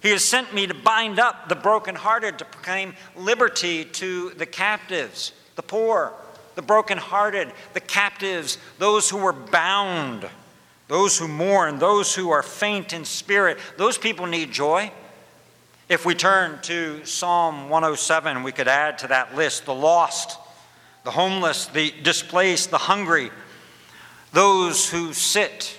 He 0.00 0.10
has 0.10 0.24
sent 0.24 0.54
me 0.54 0.66
to 0.68 0.74
bind 0.74 1.18
up 1.18 1.48
the 1.48 1.56
brokenhearted, 1.56 2.38
to 2.38 2.44
proclaim 2.46 2.94
liberty 3.14 3.84
to 3.84 4.30
the 4.30 4.46
captives, 4.46 5.32
the 5.56 5.62
poor 5.62 6.14
the 6.58 6.62
brokenhearted, 6.62 7.52
the 7.72 7.80
captives, 7.80 8.58
those 8.78 9.08
who 9.08 9.18
were 9.18 9.32
bound, 9.32 10.28
those 10.88 11.16
who 11.16 11.28
mourn, 11.28 11.78
those 11.78 12.16
who 12.16 12.30
are 12.30 12.42
faint 12.42 12.92
in 12.92 13.04
spirit. 13.04 13.58
Those 13.76 13.96
people 13.96 14.26
need 14.26 14.50
joy. 14.50 14.90
If 15.88 16.04
we 16.04 16.16
turn 16.16 16.60
to 16.62 17.04
Psalm 17.06 17.68
107, 17.68 18.42
we 18.42 18.50
could 18.50 18.66
add 18.66 18.98
to 18.98 19.06
that 19.06 19.36
list 19.36 19.66
the 19.66 19.74
lost, 19.74 20.36
the 21.04 21.12
homeless, 21.12 21.66
the 21.66 21.94
displaced, 22.02 22.70
the 22.70 22.78
hungry, 22.78 23.30
those 24.32 24.90
who 24.90 25.12
sit 25.12 25.77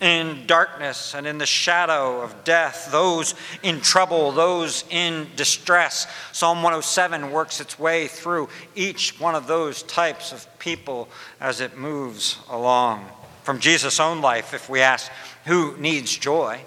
in 0.00 0.46
darkness 0.46 1.14
and 1.14 1.26
in 1.26 1.38
the 1.38 1.46
shadow 1.46 2.20
of 2.20 2.44
death, 2.44 2.88
those 2.90 3.34
in 3.62 3.80
trouble, 3.80 4.32
those 4.32 4.84
in 4.90 5.26
distress. 5.36 6.06
Psalm 6.32 6.58
107 6.58 7.30
works 7.30 7.60
its 7.60 7.78
way 7.78 8.06
through 8.06 8.48
each 8.74 9.18
one 9.18 9.34
of 9.34 9.46
those 9.46 9.82
types 9.82 10.32
of 10.32 10.46
people 10.58 11.08
as 11.40 11.60
it 11.60 11.76
moves 11.76 12.38
along. 12.48 13.06
From 13.42 13.58
Jesus' 13.58 13.98
own 13.98 14.20
life, 14.20 14.54
if 14.54 14.68
we 14.68 14.80
ask 14.80 15.10
who 15.46 15.76
needs 15.78 16.16
joy, 16.16 16.60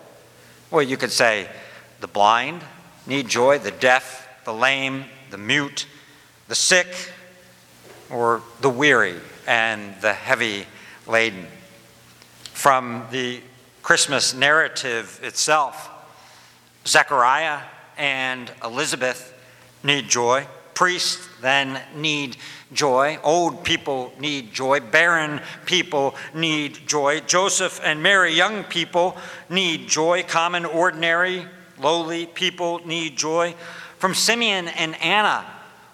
well, 0.69 0.83
you 0.83 0.97
could 0.97 1.11
say 1.11 1.47
the 2.00 2.07
blind 2.07 2.63
need 3.07 3.27
joy, 3.27 3.59
the 3.59 3.71
deaf, 3.71 4.27
the 4.45 4.53
lame, 4.53 5.05
the 5.29 5.38
mute, 5.38 5.85
the 6.47 6.55
sick, 6.55 6.88
or 8.09 8.41
the 8.61 8.69
weary 8.69 9.15
and 9.47 9.93
the 10.01 10.13
heavy 10.13 10.65
laden 11.07 11.47
from 12.53 13.08
the 13.12 13.41
Christmas 13.81 14.34
narrative 14.34 15.20
itself. 15.24 15.89
Zechariah 16.86 17.60
and 17.98 18.51
Elizabeth 18.63 19.34
need 19.84 20.08
joy. 20.10 20.46
Priests 20.74 21.27
then 21.41 21.81
need 21.96 22.38
joy. 22.74 23.20
Old 23.24 23.63
people 23.63 24.13
need 24.20 24.53
joy. 24.53 24.79
Barren 24.79 25.41
people 25.65 26.15
need 26.34 26.88
joy. 26.88 27.20
Joseph 27.22 27.79
and 27.84 28.01
Mary, 28.01 28.34
young 28.34 28.63
people, 28.63 29.17
need 29.50 29.88
joy. 29.88 30.24
Common, 30.24 30.65
ordinary, 30.65 31.46
lowly 31.79 32.25
people 32.25 32.79
need 32.86 33.17
joy. 33.17 33.53
From 33.98 34.15
Simeon 34.15 34.67
and 34.70 35.00
Anna, 35.01 35.46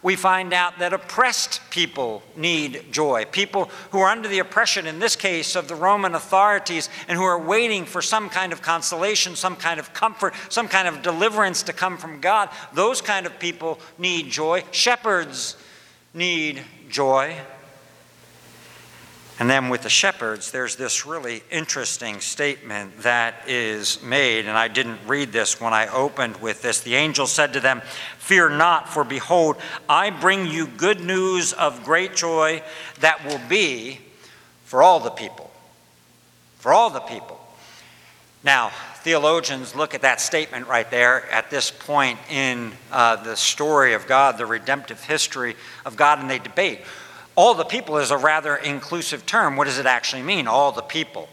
we 0.03 0.15
find 0.15 0.53
out 0.53 0.79
that 0.79 0.93
oppressed 0.93 1.61
people 1.69 2.21
need 2.35 2.85
joy. 2.91 3.25
People 3.25 3.69
who 3.91 3.99
are 3.99 4.09
under 4.09 4.29
the 4.29 4.39
oppression, 4.39 4.87
in 4.87 4.99
this 4.99 5.15
case, 5.15 5.55
of 5.55 5.67
the 5.67 5.75
Roman 5.75 6.15
authorities, 6.15 6.89
and 7.07 7.17
who 7.17 7.23
are 7.23 7.39
waiting 7.39 7.85
for 7.85 8.01
some 8.01 8.29
kind 8.29 8.53
of 8.53 8.61
consolation, 8.61 9.35
some 9.35 9.55
kind 9.55 9.79
of 9.79 9.93
comfort, 9.93 10.33
some 10.49 10.67
kind 10.67 10.87
of 10.87 11.01
deliverance 11.01 11.63
to 11.63 11.73
come 11.73 11.97
from 11.97 12.21
God. 12.21 12.49
Those 12.73 13.01
kind 13.01 13.25
of 13.25 13.39
people 13.39 13.79
need 13.97 14.29
joy. 14.29 14.63
Shepherds 14.71 15.57
need 16.13 16.63
joy. 16.89 17.35
And 19.39 19.47
then 19.47 19.69
with 19.69 19.83
the 19.83 19.89
shepherds, 19.89 20.49
there's 20.49 20.77
this 20.77 21.05
really 21.05 21.43
interesting 21.51 22.21
statement 22.21 23.03
that 23.03 23.47
is 23.47 24.01
made, 24.01 24.47
and 24.47 24.57
I 24.57 24.67
didn't 24.67 24.99
read 25.05 25.31
this 25.31 25.61
when 25.61 25.73
I 25.73 25.87
opened 25.87 26.37
with 26.37 26.63
this. 26.63 26.81
The 26.81 26.95
angel 26.95 27.27
said 27.27 27.53
to 27.53 27.59
them, 27.59 27.81
Fear 28.17 28.49
not, 28.49 28.89
for 28.89 29.03
behold, 29.03 29.57
I 29.87 30.09
bring 30.09 30.47
you 30.47 30.65
good 30.65 31.01
news 31.01 31.53
of 31.53 31.83
great 31.83 32.15
joy 32.15 32.63
that 32.99 33.25
will 33.25 33.41
be 33.47 33.99
for 34.65 34.81
all 34.81 34.99
the 34.99 35.11
people. 35.11 35.51
For 36.57 36.73
all 36.73 36.89
the 36.89 36.99
people. 36.99 37.39
Now, 38.43 38.71
theologians 39.03 39.75
look 39.75 39.93
at 39.93 40.01
that 40.01 40.19
statement 40.19 40.67
right 40.67 40.89
there 40.89 41.29
at 41.31 41.51
this 41.51 41.69
point 41.69 42.17
in 42.31 42.71
uh, 42.91 43.17
the 43.17 43.35
story 43.35 43.93
of 43.93 44.07
God, 44.07 44.39
the 44.39 44.47
redemptive 44.47 45.03
history 45.03 45.55
of 45.85 45.95
God, 45.95 46.19
and 46.19 46.29
they 46.29 46.39
debate 46.39 46.79
all 47.37 47.53
the 47.53 47.63
people 47.63 47.99
is 47.99 48.09
a 48.09 48.17
rather 48.17 48.55
inclusive 48.55 49.25
term. 49.25 49.55
What 49.55 49.65
does 49.65 49.77
it 49.77 49.85
actually 49.85 50.23
mean, 50.23 50.47
all 50.47 50.71
the 50.71 50.81
people? 50.81 51.29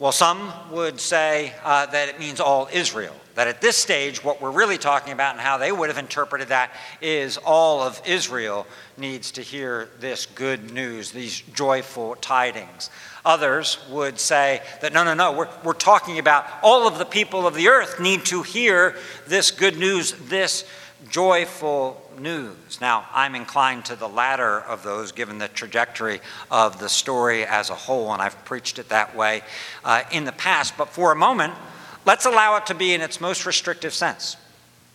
Well, 0.00 0.12
some 0.12 0.52
would 0.72 1.00
say 1.00 1.54
uh, 1.64 1.86
that 1.86 2.08
it 2.08 2.18
means 2.18 2.40
all 2.40 2.68
Israel. 2.70 3.14
That 3.36 3.46
at 3.46 3.60
this 3.60 3.76
stage, 3.76 4.24
what 4.24 4.42
we're 4.42 4.50
really 4.50 4.76
talking 4.76 5.12
about 5.12 5.32
and 5.32 5.40
how 5.40 5.56
they 5.56 5.70
would 5.70 5.88
have 5.88 5.98
interpreted 5.98 6.48
that 6.48 6.72
is 7.00 7.36
all 7.36 7.80
of 7.80 8.02
Israel 8.04 8.66
needs 8.96 9.30
to 9.32 9.42
hear 9.42 9.88
this 10.00 10.26
good 10.26 10.72
news, 10.72 11.12
these 11.12 11.40
joyful 11.40 12.16
tidings. 12.16 12.90
Others 13.24 13.78
would 13.88 14.18
say 14.18 14.62
that 14.80 14.92
no, 14.92 15.04
no, 15.04 15.14
no, 15.14 15.32
we're, 15.32 15.48
we're 15.62 15.74
talking 15.74 16.18
about 16.18 16.44
all 16.62 16.88
of 16.88 16.98
the 16.98 17.04
people 17.04 17.46
of 17.46 17.54
the 17.54 17.68
earth 17.68 18.00
need 18.00 18.24
to 18.26 18.42
hear 18.42 18.96
this 19.28 19.50
good 19.52 19.78
news, 19.78 20.12
this 20.28 20.64
joyful 21.10 22.02
news. 22.18 22.80
Now, 22.80 23.06
I'm 23.12 23.34
inclined 23.34 23.84
to 23.86 23.96
the 23.96 24.08
latter 24.08 24.60
of 24.60 24.82
those 24.82 25.12
given 25.12 25.38
the 25.38 25.48
trajectory 25.48 26.20
of 26.50 26.78
the 26.78 26.88
story 26.88 27.44
as 27.44 27.70
a 27.70 27.74
whole, 27.74 28.12
and 28.12 28.22
I've 28.22 28.44
preached 28.44 28.78
it 28.78 28.88
that 28.88 29.14
way 29.14 29.42
uh, 29.84 30.02
in 30.10 30.24
the 30.24 30.32
past. 30.32 30.76
But 30.76 30.88
for 30.88 31.12
a 31.12 31.16
moment, 31.16 31.54
let's 32.04 32.26
allow 32.26 32.56
it 32.56 32.66
to 32.66 32.74
be 32.74 32.94
in 32.94 33.00
its 33.00 33.20
most 33.20 33.46
restrictive 33.46 33.92
sense. 33.92 34.36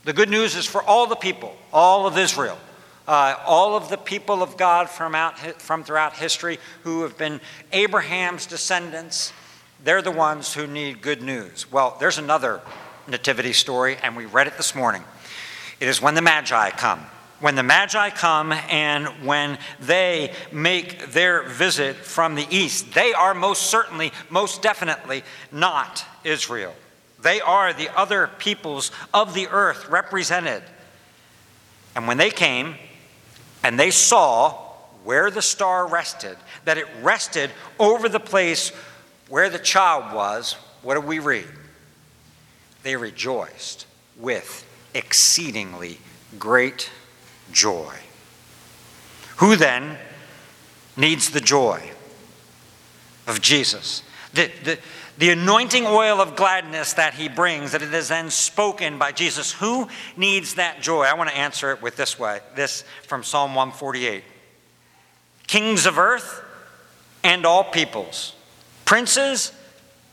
The 0.04 0.14
good 0.14 0.30
news 0.30 0.56
is 0.56 0.66
for 0.66 0.82
all 0.82 1.06
the 1.08 1.16
people, 1.16 1.56
all 1.72 2.08
of 2.08 2.18
Israel. 2.18 2.58
Uh, 3.08 3.36
all 3.46 3.76
of 3.76 3.90
the 3.90 3.98
people 3.98 4.44
of 4.44 4.58
God 4.58 4.88
from, 4.88 5.16
out, 5.16 5.38
from 5.60 5.84
throughout 5.84 6.14
history 6.14 6.60
who 6.84 7.02
have 7.02 7.18
been 7.18 7.42
Abraham's 7.74 8.46
descendants, 8.46 9.34
they're 9.84 10.04
the 10.04 10.12
ones 10.12 10.54
who 10.54 10.68
need 10.68 11.02
good 11.02 11.22
news. 11.22 11.70
Well, 11.72 11.98
there's 12.00 12.20
another 12.20 12.62
nativity 13.08 13.54
story, 13.54 13.98
and 14.04 14.16
we 14.16 14.26
read 14.26 14.48
it 14.48 14.56
this 14.56 14.76
morning. 14.76 15.04
It 15.82 15.88
is 15.88 16.00
when 16.00 16.14
the 16.14 16.22
Magi 16.22 16.70
come. 16.70 17.02
When 17.40 17.56
the 17.56 17.64
Magi 17.64 18.12
come 18.12 18.52
and 18.52 19.08
when 19.26 19.58
they 19.80 20.32
make 20.52 21.12
their 21.12 21.42
visit 21.42 21.96
from 21.96 22.36
the 22.36 22.46
east, 22.52 22.94
they 22.94 23.14
are 23.14 23.34
most 23.34 23.64
certainly, 23.64 24.14
most 24.30 24.62
definitely 24.62 25.24
not 25.52 26.06
Israel. 26.24 26.76
They 27.20 27.42
are 27.42 27.74
the 27.74 27.90
other 27.98 28.30
peoples 28.38 28.92
of 29.12 29.34
the 29.34 29.48
earth 29.48 29.90
represented. 29.90 30.62
And 31.96 32.08
when 32.08 32.18
they 32.18 32.30
came 32.30 32.76
and 33.64 33.80
they 33.80 33.90
saw 33.90 34.52
where 35.04 35.32
the 35.32 35.42
star 35.42 35.88
rested, 35.88 36.38
that 36.66 36.78
it 36.78 36.86
rested 37.02 37.50
over 37.80 38.08
the 38.08 38.20
place 38.20 38.70
where 39.30 39.50
the 39.50 39.58
child 39.58 40.14
was, 40.14 40.54
what 40.84 40.94
do 40.94 41.02
we 41.02 41.18
read? 41.18 41.48
They 42.84 42.96
rejoiced 42.96 43.88
with 44.16 44.68
exceedingly 44.94 46.00
great 46.38 46.90
joy. 47.52 47.96
Who 49.38 49.56
then 49.56 49.98
needs 50.96 51.30
the 51.32 51.42
joy 51.42 51.92
of 53.28 53.42
Jesus? 53.42 54.04
The, 54.34 54.52
the, 54.64 54.80
the 55.18 55.30
anointing 55.32 55.86
oil 55.86 56.22
of 56.22 56.36
gladness 56.36 56.94
that 56.94 57.14
he 57.14 57.28
brings, 57.28 57.74
that 57.74 57.82
it 57.82 57.94
is 57.94 58.10
then 58.10 58.30
spoken 58.30 58.98
by 58.98 59.12
Jesus. 59.12 59.52
Who 59.54 59.88
needs 60.16 60.56
that 60.56 60.82
joy? 60.82 61.04
I 61.04 61.14
want 61.14 61.30
to 61.30 61.38
answer 61.38 61.72
it 61.72 61.82
with 61.82 61.96
this 61.96 62.18
way 62.18 62.40
this 62.56 62.84
from 63.08 63.24
Psalm 63.24 63.56
148. 63.56 64.24
Kings 65.48 65.86
of 65.86 65.98
earth 65.98 66.44
and 67.24 67.46
all 67.46 67.64
peoples, 67.64 68.36
princes 68.86 69.52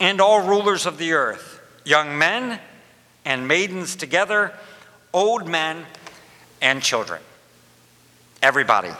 and 0.00 0.20
all 0.20 0.46
rulers 0.46 0.84
of 0.84 0.98
the 0.98 1.12
earth, 1.12 1.60
young 1.84 2.18
men 2.18 2.60
and 3.24 3.46
maidens 3.46 3.94
together 3.94 4.52
old 5.18 5.48
men 5.48 5.84
and 6.62 6.80
children. 6.80 7.20
Everybody. 8.40 8.90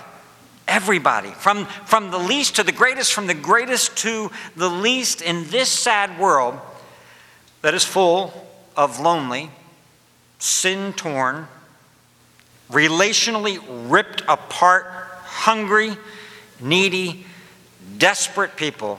Everybody. 0.67 1.31
From, 1.31 1.65
from 1.87 2.11
the 2.11 2.19
least 2.19 2.57
to 2.57 2.65
the 2.65 2.73
greatest, 2.73 3.13
from 3.13 3.29
the 3.29 3.35
greatest 3.35 3.97
to 3.99 4.33
the 4.57 4.69
least 4.69 5.23
in 5.23 5.49
this 5.51 5.69
sad 5.69 6.19
world 6.19 6.59
that 7.63 7.73
is 7.73 7.85
full 7.85 8.33
of 8.77 8.99
lonely, 8.99 9.51
sin 10.41 10.93
torn, 10.93 11.47
relationally 12.69 13.61
ripped 13.89 14.23
apart, 14.29 14.87
hungry, 15.23 15.97
needy, 16.61 17.25
desperate 17.97 18.57
people, 18.57 18.99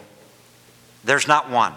there's 1.04 1.28
not 1.28 1.50
one 1.50 1.74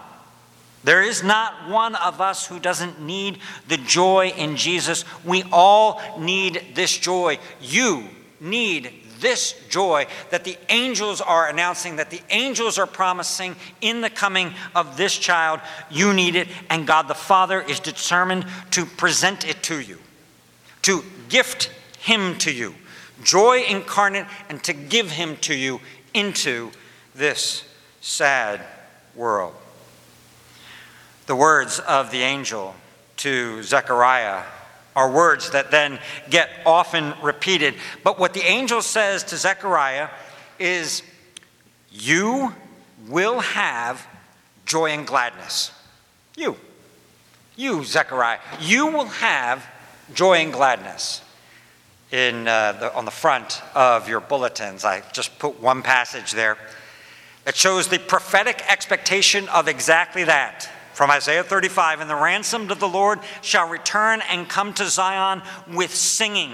there 0.83 1.01
is 1.01 1.23
not 1.23 1.69
one 1.69 1.95
of 1.95 2.19
us 2.19 2.45
who 2.45 2.59
doesn't 2.59 3.01
need 3.01 3.39
the 3.67 3.77
joy 3.77 4.33
in 4.35 4.57
Jesus. 4.57 5.05
We 5.23 5.43
all 5.51 6.01
need 6.19 6.73
this 6.75 6.97
joy. 6.97 7.39
You 7.61 8.03
need 8.41 8.91
this 9.19 9.55
joy 9.69 10.05
that 10.31 10.43
the 10.43 10.57
angels 10.67 11.21
are 11.21 11.47
announcing, 11.47 11.95
that 11.95 12.11
the 12.11 12.21
angels 12.29 12.77
are 12.77 12.85
promising 12.85 13.55
in 13.79 14.01
the 14.01 14.09
coming 14.09 14.53
of 14.75 14.97
this 14.97 15.17
child. 15.17 15.61
You 15.89 16.13
need 16.13 16.35
it, 16.35 16.49
and 16.69 16.85
God 16.85 17.07
the 17.07 17.13
Father 17.13 17.61
is 17.61 17.79
determined 17.79 18.45
to 18.71 18.85
present 18.85 19.47
it 19.47 19.63
to 19.63 19.79
you, 19.79 19.97
to 20.81 21.03
gift 21.29 21.71
Him 21.99 22.37
to 22.39 22.51
you, 22.51 22.75
joy 23.23 23.63
incarnate, 23.63 24.27
and 24.49 24.61
to 24.65 24.73
give 24.73 25.11
Him 25.11 25.37
to 25.37 25.55
you 25.55 25.79
into 26.13 26.71
this 27.15 27.63
sad 28.01 28.59
world. 29.15 29.55
The 31.25 31.35
words 31.35 31.79
of 31.79 32.11
the 32.11 32.21
angel 32.21 32.75
to 33.17 33.63
Zechariah 33.63 34.43
are 34.95 35.09
words 35.09 35.51
that 35.51 35.71
then 35.71 35.99
get 36.29 36.49
often 36.65 37.13
repeated. 37.21 37.75
But 38.03 38.19
what 38.19 38.33
the 38.33 38.41
angel 38.41 38.81
says 38.81 39.23
to 39.25 39.37
Zechariah 39.37 40.09
is, 40.59 41.01
You 41.91 42.53
will 43.07 43.39
have 43.39 44.05
joy 44.65 44.91
and 44.91 45.07
gladness. 45.07 45.71
You. 46.35 46.57
You, 47.55 47.83
Zechariah. 47.83 48.39
You 48.59 48.87
will 48.87 49.05
have 49.05 49.65
joy 50.13 50.39
and 50.39 50.51
gladness. 50.51 51.21
In, 52.11 52.47
uh, 52.47 52.73
the, 52.73 52.93
on 52.93 53.05
the 53.05 53.11
front 53.11 53.61
of 53.73 54.07
your 54.07 54.19
bulletins, 54.19 54.85
I 54.85 55.01
just 55.13 55.39
put 55.39 55.59
one 55.59 55.81
passage 55.81 56.31
there 56.33 56.57
that 57.45 57.55
shows 57.55 57.87
the 57.87 57.97
prophetic 57.97 58.61
expectation 58.69 59.49
of 59.49 59.67
exactly 59.67 60.25
that 60.25 60.69
from 60.93 61.11
Isaiah 61.11 61.43
35 61.43 62.01
And 62.01 62.09
the 62.09 62.15
ransomed 62.15 62.71
of 62.71 62.79
the 62.79 62.87
Lord 62.87 63.19
shall 63.41 63.67
return 63.67 64.21
and 64.29 64.47
come 64.47 64.73
to 64.73 64.87
Zion 64.87 65.41
with 65.67 65.93
singing. 65.93 66.51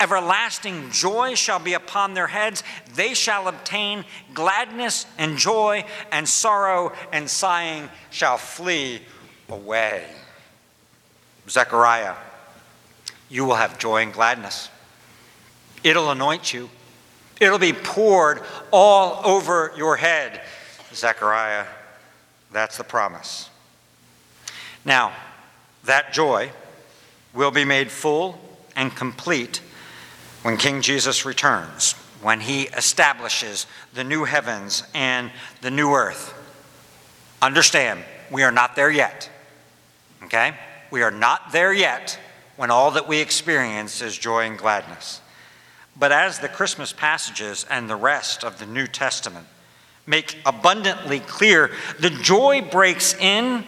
Everlasting 0.00 0.90
joy 0.90 1.34
shall 1.34 1.58
be 1.58 1.74
upon 1.74 2.14
their 2.14 2.26
heads. 2.26 2.62
They 2.94 3.14
shall 3.14 3.48
obtain 3.48 4.04
gladness 4.34 5.06
and 5.18 5.38
joy, 5.38 5.84
and 6.10 6.28
sorrow 6.28 6.92
and 7.12 7.30
sighing 7.30 7.88
shall 8.10 8.36
flee 8.36 9.00
away. 9.48 10.04
Zechariah, 11.48 12.14
you 13.28 13.44
will 13.44 13.54
have 13.54 13.78
joy 13.78 14.02
and 14.02 14.12
gladness. 14.12 14.68
It'll 15.82 16.10
anoint 16.10 16.52
you, 16.52 16.70
it'll 17.40 17.58
be 17.58 17.72
poured 17.72 18.42
all 18.72 19.20
over 19.24 19.72
your 19.76 19.96
head. 19.96 20.40
Zechariah, 20.92 21.66
that's 22.52 22.78
the 22.78 22.84
promise. 22.84 23.50
Now, 24.84 25.12
that 25.84 26.12
joy 26.12 26.50
will 27.32 27.50
be 27.50 27.64
made 27.64 27.90
full 27.90 28.38
and 28.76 28.94
complete 28.94 29.60
when 30.42 30.56
King 30.56 30.82
Jesus 30.82 31.24
returns, 31.24 31.92
when 32.20 32.40
he 32.40 32.64
establishes 32.64 33.66
the 33.94 34.04
new 34.04 34.24
heavens 34.24 34.82
and 34.94 35.30
the 35.62 35.70
new 35.70 35.92
earth. 35.92 36.34
Understand, 37.40 38.04
we 38.30 38.42
are 38.42 38.52
not 38.52 38.76
there 38.76 38.90
yet. 38.90 39.30
Okay? 40.24 40.54
We 40.90 41.02
are 41.02 41.10
not 41.10 41.52
there 41.52 41.72
yet 41.72 42.18
when 42.56 42.70
all 42.70 42.92
that 42.92 43.08
we 43.08 43.20
experience 43.20 44.00
is 44.00 44.16
joy 44.16 44.46
and 44.46 44.58
gladness. 44.58 45.20
But 45.96 46.12
as 46.12 46.38
the 46.38 46.48
Christmas 46.48 46.92
passages 46.92 47.64
and 47.70 47.88
the 47.88 47.96
rest 47.96 48.44
of 48.44 48.58
the 48.58 48.66
New 48.66 48.86
Testament 48.86 49.46
make 50.06 50.38
abundantly 50.44 51.20
clear, 51.20 51.70
the 51.98 52.10
joy 52.10 52.60
breaks 52.62 53.14
in 53.14 53.64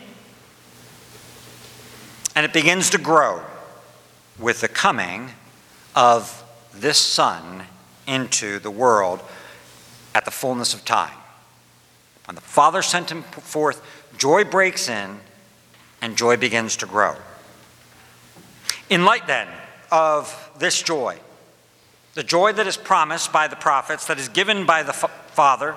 and 2.36 2.44
it 2.44 2.52
begins 2.52 2.90
to 2.90 2.98
grow 2.98 3.42
with 4.38 4.60
the 4.60 4.68
coming 4.68 5.30
of 5.96 6.44
this 6.74 6.98
Son 6.98 7.64
into 8.06 8.58
the 8.58 8.70
world 8.70 9.20
at 10.14 10.26
the 10.26 10.30
fullness 10.30 10.74
of 10.74 10.84
time. 10.84 11.16
When 12.26 12.34
the 12.34 12.42
Father 12.42 12.82
sent 12.82 13.10
him 13.10 13.22
forth, 13.22 13.82
joy 14.18 14.44
breaks 14.44 14.88
in 14.88 15.18
and 16.02 16.16
joy 16.16 16.36
begins 16.36 16.76
to 16.76 16.86
grow. 16.86 17.16
In 18.90 19.04
light 19.06 19.26
then 19.26 19.48
of 19.90 20.50
this 20.58 20.82
joy, 20.82 21.18
the 22.14 22.22
joy 22.22 22.52
that 22.52 22.66
is 22.66 22.76
promised 22.76 23.32
by 23.32 23.48
the 23.48 23.56
prophets, 23.56 24.06
that 24.06 24.18
is 24.18 24.28
given 24.28 24.66
by 24.66 24.82
the 24.82 24.92
Father, 24.92 25.76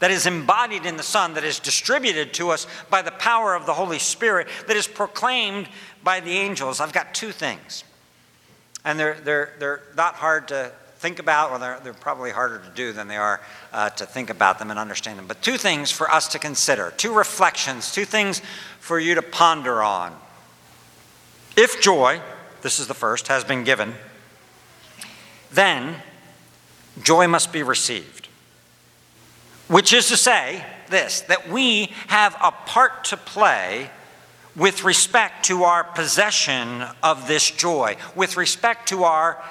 that 0.00 0.10
is 0.10 0.26
embodied 0.26 0.86
in 0.86 0.96
the 0.96 1.02
Son, 1.02 1.34
that 1.34 1.44
is 1.44 1.58
distributed 1.58 2.32
to 2.34 2.50
us 2.50 2.66
by 2.90 3.02
the 3.02 3.10
power 3.10 3.54
of 3.54 3.66
the 3.66 3.74
Holy 3.74 3.98
Spirit, 3.98 4.48
that 4.66 4.76
is 4.76 4.86
proclaimed 4.86 5.68
by 6.02 6.20
the 6.20 6.32
angels, 6.32 6.80
I've 6.80 6.92
got 6.92 7.14
two 7.14 7.32
things. 7.32 7.84
And 8.84 8.98
they're, 8.98 9.14
they're, 9.14 9.52
they're 9.58 9.82
not 9.96 10.14
hard 10.14 10.48
to 10.48 10.72
think 10.98 11.18
about, 11.18 11.50
or 11.50 11.58
they're, 11.58 11.80
they're 11.80 11.92
probably 11.94 12.30
harder 12.30 12.58
to 12.58 12.70
do 12.74 12.92
than 12.92 13.08
they 13.08 13.16
are 13.16 13.40
uh, 13.72 13.90
to 13.90 14.06
think 14.06 14.30
about 14.30 14.58
them 14.58 14.70
and 14.70 14.78
understand 14.78 15.18
them. 15.18 15.26
But 15.26 15.42
two 15.42 15.56
things 15.56 15.90
for 15.90 16.10
us 16.10 16.28
to 16.28 16.38
consider, 16.38 16.92
two 16.96 17.14
reflections, 17.14 17.92
two 17.92 18.04
things 18.04 18.42
for 18.80 18.98
you 18.98 19.14
to 19.14 19.22
ponder 19.22 19.82
on. 19.82 20.16
If 21.56 21.80
joy, 21.80 22.20
this 22.62 22.78
is 22.80 22.86
the 22.86 22.94
first, 22.94 23.28
has 23.28 23.44
been 23.44 23.64
given, 23.64 23.94
then 25.52 25.96
joy 27.02 27.26
must 27.26 27.52
be 27.52 27.62
received. 27.62 28.27
Which 29.68 29.92
is 29.92 30.08
to 30.08 30.16
say, 30.16 30.64
this 30.88 31.20
that 31.22 31.48
we 31.48 31.92
have 32.08 32.36
a 32.42 32.50
part 32.50 33.04
to 33.04 33.16
play 33.16 33.90
with 34.56 34.82
respect 34.82 35.44
to 35.46 35.62
our 35.64 35.84
possession 35.84 36.84
of 37.02 37.28
this 37.28 37.50
joy, 37.50 37.96
with 38.16 38.36
respect 38.36 38.88
to 38.88 39.04
our, 39.04 39.42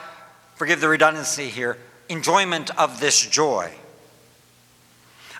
forgive 0.56 0.82
the 0.82 0.89
redundancy 0.89 1.47
here, 1.47 1.77
enjoyment 2.10 2.77
of 2.77 2.99
this 2.99 3.25
joy. 3.25 3.71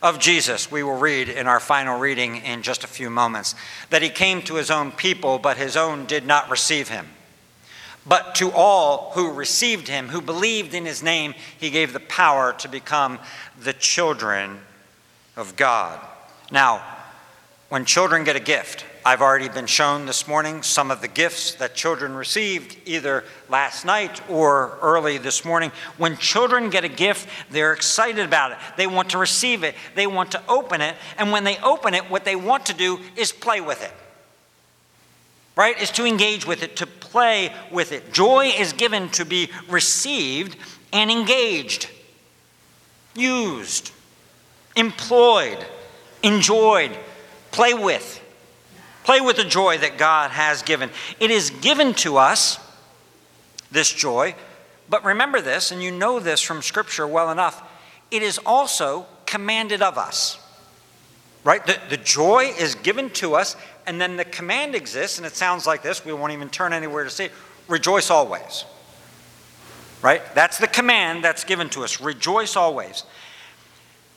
Of 0.02 0.20
Jesus, 0.20 0.72
we 0.72 0.84
will 0.84 0.98
read 0.98 1.28
in 1.28 1.48
our 1.48 1.60
final 1.60 2.00
reading 2.00 2.38
in 2.38 2.62
just 2.62 2.84
a 2.84 2.88
few 2.88 3.10
moments 3.10 3.56
that 3.90 4.04
he 4.04 4.10
came 4.10 4.44
to 4.44 4.56
his 4.56 4.70
own 4.70 4.92
people, 4.92 5.40
but 5.40 5.58
his 5.58 5.76
own 5.76 6.06
did 6.06 6.26
not 6.26 6.52
receive 6.52 6.90
him. 6.90 7.08
But 8.06 8.36
to 8.36 8.52
all 8.52 9.12
who 9.16 9.34
received 9.34 9.88
him, 9.88 10.10
who 10.10 10.22
believed 10.22 10.74
in 10.74 10.86
his 10.86 11.02
name, 11.02 11.34
he 11.60 11.72
gave 11.72 11.92
the 11.92 12.00
power 12.00 12.54
to 12.54 12.70
become 12.70 13.20
the 13.60 13.74
children 13.74 14.60
of 15.38 15.56
God. 15.56 16.06
Now, 16.52 16.84
when 17.70 17.86
children 17.86 18.24
get 18.24 18.36
a 18.36 18.42
gift, 18.42 18.86
I've 19.06 19.22
already 19.22 19.50
been 19.50 19.68
shown 19.68 20.06
this 20.06 20.28
morning 20.28 20.64
some 20.64 20.90
of 20.90 21.02
the 21.02 21.08
gifts 21.08 21.56
that 21.56 21.76
children 21.76 22.16
received 22.16 22.78
either 22.86 23.24
last 23.50 23.86
night 23.86 24.22
or 24.30 24.78
early 24.82 25.18
this 25.18 25.46
morning. 25.46 25.72
When 25.98 26.18
children 26.18 26.70
get 26.70 26.84
a 26.84 26.90
gift, 26.90 27.30
they're 27.52 27.74
excited 27.74 28.26
about 28.26 28.52
it. 28.52 28.58
They 28.78 28.88
want 28.88 29.12
to 29.12 29.18
receive 29.18 29.64
it, 29.64 29.76
they 29.96 30.08
want 30.08 30.32
to 30.32 30.42
open 30.50 30.82
it. 30.82 30.96
And 31.18 31.32
when 31.32 31.44
they 31.44 31.58
open 31.60 31.94
it, 31.94 32.10
what 32.10 32.26
they 32.26 32.36
want 32.36 32.66
to 32.68 32.74
do 32.74 33.00
is 33.16 33.32
play 33.32 33.62
with 33.62 33.84
it. 33.84 33.94
Right? 35.56 35.82
Is 35.82 35.92
to 35.92 36.06
engage 36.06 36.46
with 36.46 36.64
it, 36.64 36.78
to 36.78 36.88
play 36.88 37.54
with 37.72 37.92
it. 37.92 38.14
Joy 38.14 38.48
is 38.58 38.74
given 38.74 39.10
to 39.12 39.26
be 39.26 39.50
received 39.68 40.56
and 40.94 41.12
engaged, 41.12 41.90
used, 43.16 43.92
employed, 44.78 45.58
enjoyed, 46.24 46.98
play 47.52 47.74
with. 47.74 48.24
Play 49.04 49.22
with 49.22 49.38
the 49.38 49.46
joy 49.46 49.78
that 49.78 49.98
God 49.98 50.32
has 50.32 50.62
given. 50.64 50.90
It 51.20 51.32
is 51.32 51.50
given 51.50 51.94
to 51.96 52.18
us, 52.18 52.60
this 53.72 53.92
joy, 53.92 54.36
but 54.90 55.04
remember 55.04 55.42
this, 55.42 55.72
and 55.72 55.84
you 55.84 55.92
know 55.92 56.20
this 56.20 56.42
from 56.42 56.62
Scripture 56.62 57.08
well 57.08 57.32
enough, 57.32 57.62
it 58.12 58.22
is 58.22 58.40
also 58.46 59.06
commanded 59.26 59.82
of 59.82 59.98
us. 59.98 60.40
Right? 61.44 61.66
The, 61.66 61.80
the 61.90 61.98
joy 61.98 62.54
is 62.58 62.76
given 62.76 63.10
to 63.12 63.36
us, 63.36 63.56
and 63.86 64.00
then 64.00 64.18
the 64.18 64.26
command 64.26 64.76
exists, 64.76 65.18
and 65.18 65.26
it 65.26 65.36
sounds 65.36 65.66
like 65.66 65.82
this. 65.82 66.04
We 66.04 66.12
won't 66.14 66.34
even 66.34 66.50
turn 66.50 66.74
anywhere 66.74 67.04
to 67.04 67.10
see 67.10 67.26
it. 67.26 67.32
Rejoice 67.68 68.10
always. 68.10 68.66
Right? 70.02 70.22
That's 70.36 70.58
the 70.58 70.68
command 70.68 71.24
that's 71.24 71.44
given 71.44 71.70
to 71.70 71.84
us. 71.84 72.02
Rejoice 72.02 72.56
always. 72.56 73.04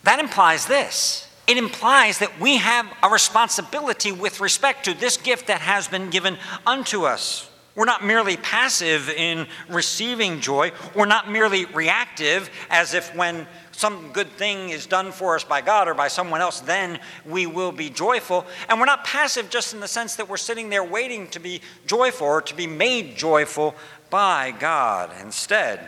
That 0.05 0.19
implies 0.19 0.67
this 0.67 1.27
it 1.51 1.59
implies 1.59 2.19
that 2.19 2.39
we 2.39 2.59
have 2.59 2.87
a 3.03 3.09
responsibility 3.09 4.13
with 4.13 4.41
respect 4.41 4.85
to 4.85 4.95
this 4.95 5.17
gift 5.17 5.49
that 5.49 5.61
has 5.61 5.89
been 5.89 6.09
given 6.09 6.39
unto 6.65 7.03
us. 7.03 7.51
We're 7.75 7.87
not 7.87 8.05
merely 8.05 8.37
passive 8.37 9.09
in 9.09 9.49
receiving 9.69 10.41
joy. 10.41 10.71
We're 10.95 11.07
not 11.07 11.29
merely 11.29 11.65
reactive, 11.65 12.51
as 12.71 12.95
if 12.95 13.13
when 13.17 13.49
some 13.73 14.13
good 14.13 14.29
thing 14.29 14.69
is 14.69 14.87
done 14.87 15.11
for 15.11 15.35
us 15.35 15.43
by 15.43 15.61
God 15.61 15.89
or 15.89 15.95
by 15.95 16.07
someone 16.07 16.41
else, 16.41 16.61
then 16.61 17.01
we 17.27 17.47
will 17.47 17.73
be 17.73 17.91
joyful. 17.91 18.47
And 18.69 18.79
we're 18.79 18.87
not 18.87 19.05
passive 19.05 19.51
just 19.51 19.75
in 19.75 19.81
the 19.81 19.89
sense 19.89 20.15
that 20.17 20.29
we're 20.29 20.37
sitting 20.37 20.69
there 20.69 20.85
waiting 20.85 21.27
to 21.31 21.41
be 21.41 21.63
joyful 21.89 22.29
or 22.29 22.43
to 22.43 22.55
be 22.55 22.69
made 22.69 23.17
joyful 23.17 23.75
by 24.09 24.53
God 24.53 25.11
instead. 25.21 25.81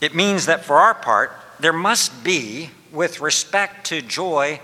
It 0.00 0.14
means 0.14 0.46
that 0.46 0.64
for 0.64 0.76
our 0.76 0.94
part, 0.94 1.32
there 1.60 1.72
must 1.72 2.24
be 2.24 2.70
with 2.92 3.20
respect 3.20 3.86
to 3.86 4.02
joy 4.02 4.60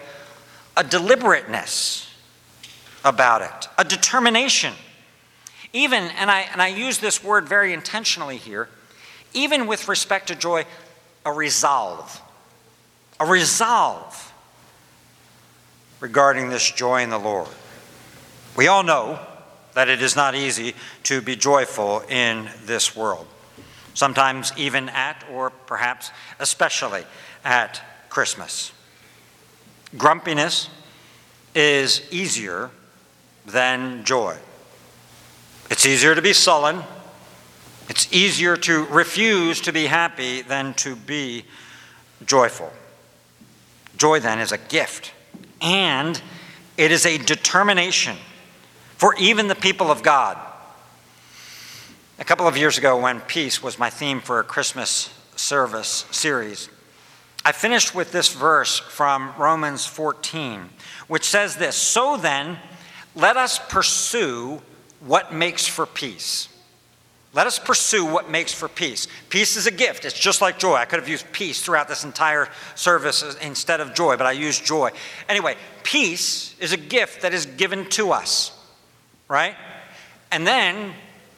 a 0.77 0.85
deliberateness 0.85 2.09
about 3.05 3.43
it, 3.43 3.69
a 3.79 3.85
determination. 3.85 4.75
Even, 5.73 6.05
and 6.05 6.31
I, 6.31 6.41
and 6.53 6.61
I 6.61 6.69
use 6.69 6.99
this 6.99 7.23
word 7.23 7.49
very 7.49 7.73
intentionally 7.73 8.37
here, 8.37 8.69
even 9.35 9.67
with 9.67 9.89
respect 9.89 10.29
to 10.29 10.35
joy, 10.35 10.65
a 11.25 11.33
resolve. 11.33 12.21
A 13.21 13.27
resolve 13.27 14.33
regarding 16.01 16.51
this 16.51 16.71
joy 16.71 17.03
in 17.03 17.11
the 17.11 17.19
Lord. 17.19 17.49
We 18.57 18.67
all 18.67 18.83
know 18.83 19.19
that 19.75 19.89
it 19.89 20.03
is 20.03 20.17
not 20.17 20.35
easy 20.35 20.75
to 21.05 21.23
be 21.23 21.37
joyful 21.37 22.01
in 22.09 22.51
this 22.65 22.95
world, 22.95 23.27
sometimes 23.95 24.53
even 24.57 24.89
at, 24.89 25.25
or 25.31 25.51
perhaps 25.51 26.11
especially 26.39 27.05
at 27.45 27.81
Christmas. 28.09 28.73
Grumpiness 29.97 30.69
is 31.55 32.03
easier 32.11 32.71
than 33.47 34.05
joy. 34.05 34.37
It's 35.71 35.87
easier 35.87 36.15
to 36.15 36.23
be 36.23 36.33
sullen. 36.33 36.83
It's 37.89 38.13
easier 38.13 38.57
to 38.59 38.85
refuse 38.87 39.61
to 39.63 39.73
be 39.73 39.87
happy 39.87 40.43
than 40.43 40.75
to 40.75 40.97
be 40.97 41.45
joyful. 42.25 42.73
Joy, 43.97 44.21
then, 44.21 44.39
is 44.39 44.53
a 44.53 44.59
gift, 44.59 45.13
and 45.61 46.21
it 46.77 46.91
is 46.91 47.05
a 47.05 47.19
determination 47.19 48.17
for 48.97 49.15
even 49.17 49.49
the 49.49 49.55
people 49.55 49.91
of 49.91 50.03
God. 50.03 50.39
A 52.19 52.25
couple 52.25 52.47
of 52.47 52.57
years 52.57 52.77
ago, 52.77 53.01
when 53.01 53.21
peace 53.21 53.63
was 53.63 53.79
my 53.79 53.89
theme 53.89 54.21
for 54.21 54.39
a 54.39 54.45
Christmas 54.45 55.13
service 55.35 56.05
series, 56.11 56.69
I 57.45 57.53
finished 57.53 57.95
with 57.95 58.13
this 58.13 58.33
verse 58.33 58.79
from 58.79 59.33
Romans 59.39 59.87
14, 59.87 60.69
which 61.09 61.25
says 61.25 61.57
this 61.57 61.75
So 61.75 62.17
then, 62.19 62.59
let 63.15 63.37
us 63.37 63.59
pursue 63.59 64.61
what 65.01 65.33
makes 65.33 65.67
for 65.67 65.87
peace. 65.87 66.49
Let 67.35 67.47
us 67.47 67.59
pursue 67.59 68.05
what 68.05 68.31
makes 68.31 68.53
for 68.53 68.69
peace. 68.69 69.09
Peace 69.31 69.57
is 69.57 69.67
a 69.67 69.71
gift. 69.71 70.05
It's 70.05 70.19
just 70.19 70.43
like 70.43 70.59
joy. 70.59 70.75
I 70.75 70.85
could 70.85 71.01
have 71.01 71.09
used 71.09 71.33
peace 71.33 71.63
throughout 71.63 71.89
this 71.89 72.05
entire 72.05 72.51
service 72.75 73.37
instead 73.41 73.81
of 73.81 73.95
joy, 73.95 74.19
but 74.19 74.27
I 74.27 74.33
used 74.33 74.67
joy. 74.67 74.91
Anyway, 75.31 75.57
peace 75.83 76.55
is 76.61 76.75
a 76.75 76.77
gift 76.77 77.23
that 77.23 77.33
is 77.33 77.47
given 77.47 77.89
to 77.91 78.13
us, 78.13 78.53
right? 79.29 79.57
And 80.31 80.47
then 80.47 80.93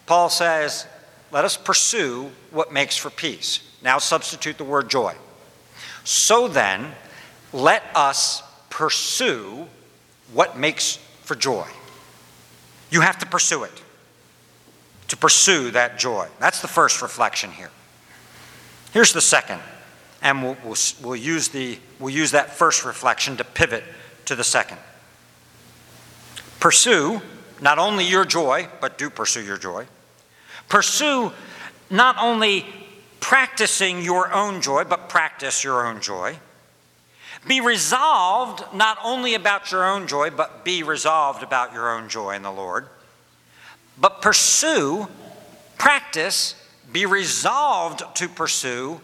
Paul 0.07 0.29
says, 0.29 0.87
let 1.31 1.45
us 1.45 1.57
pursue 1.57 2.31
what 2.51 2.73
makes 2.73 2.97
for 2.97 3.11
peace. 3.11 3.61
Now 3.83 3.99
substitute 3.99 4.59
the 4.59 4.64
word 4.64 4.88
joy. 4.88 5.14
So 6.05 6.49
then, 6.49 6.93
let 7.53 7.83
us 7.95 8.43
pursue 8.71 9.67
what 10.33 10.59
makes 10.59 10.97
for 11.23 11.35
joy. 11.35 11.67
You 12.90 13.01
have 13.01 13.19
to 13.19 13.27
pursue 13.27 13.64
it, 13.64 13.83
to 15.09 15.17
pursue 15.17 15.71
that 15.73 15.99
joy. 15.99 16.29
That's 16.38 16.61
the 16.61 16.69
first 16.69 17.03
reflection 17.03 17.51
here. 17.51 17.71
Here's 18.93 19.12
the 19.12 19.21
second, 19.21 19.61
and 20.23 20.43
we'll, 20.43 20.57
we'll, 20.64 20.77
we'll, 21.03 21.17
use, 21.17 21.49
the, 21.49 21.79
we'll 21.99 22.14
use 22.14 22.31
that 22.31 22.51
first 22.51 22.85
reflection 22.85 23.37
to 23.38 23.45
pivot 23.45 23.83
to 24.27 24.37
the 24.37 24.45
second. 24.45 24.79
Pursue 26.61 27.21
not 27.61 27.79
only 27.79 28.05
your 28.05 28.25
joy, 28.25 28.69
but 28.81 28.99
do 28.99 29.11
pursue 29.11 29.43
your 29.43 29.57
joy. 29.57 29.87
Pursue 30.68 31.33
not 31.90 32.16
only 32.18 32.66
practicing 33.20 34.03
your 34.03 34.33
own 34.33 34.61
joy, 34.61 34.85
but 34.85 35.09
practice 35.09 35.64
your 35.64 35.87
own 35.87 36.00
joy. 36.00 36.37
Be 37.46 37.61
resolved 37.61 38.64
not 38.74 38.98
only 39.05 39.35
about 39.35 39.70
your 39.70 39.85
own 39.85 40.07
joy, 40.07 40.31
but 40.31 40.64
be 40.64 40.83
resolved 40.83 41.42
about 41.42 41.72
your 41.72 41.90
own 41.90 42.09
joy 42.09 42.35
in 42.35 42.42
the 42.42 42.50
Lord. 42.50 42.87
But 43.98 44.22
pursue, 44.22 45.09
practice, 45.79 46.55
be 46.90 47.07
resolved 47.07 48.03
to 48.16 48.29
pursue 48.29 49.00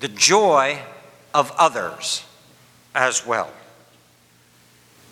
the 0.00 0.08
joy 0.08 0.80
of 1.34 1.52
others 1.58 2.24
as 2.94 3.26
well. 3.26 3.50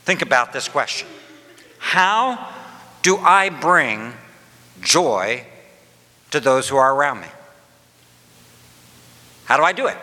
Think 0.04 0.22
about 0.22 0.52
this 0.52 0.68
question 0.68 1.08
How 1.78 2.52
do 3.02 3.16
I 3.18 3.48
bring 3.48 4.14
joy 4.80 5.44
to 6.30 6.40
those 6.40 6.68
who 6.68 6.76
are 6.76 6.94
around 6.94 7.20
me? 7.20 7.28
How 9.44 9.56
do 9.56 9.62
I 9.62 9.72
do 9.72 9.86
it? 9.86 9.96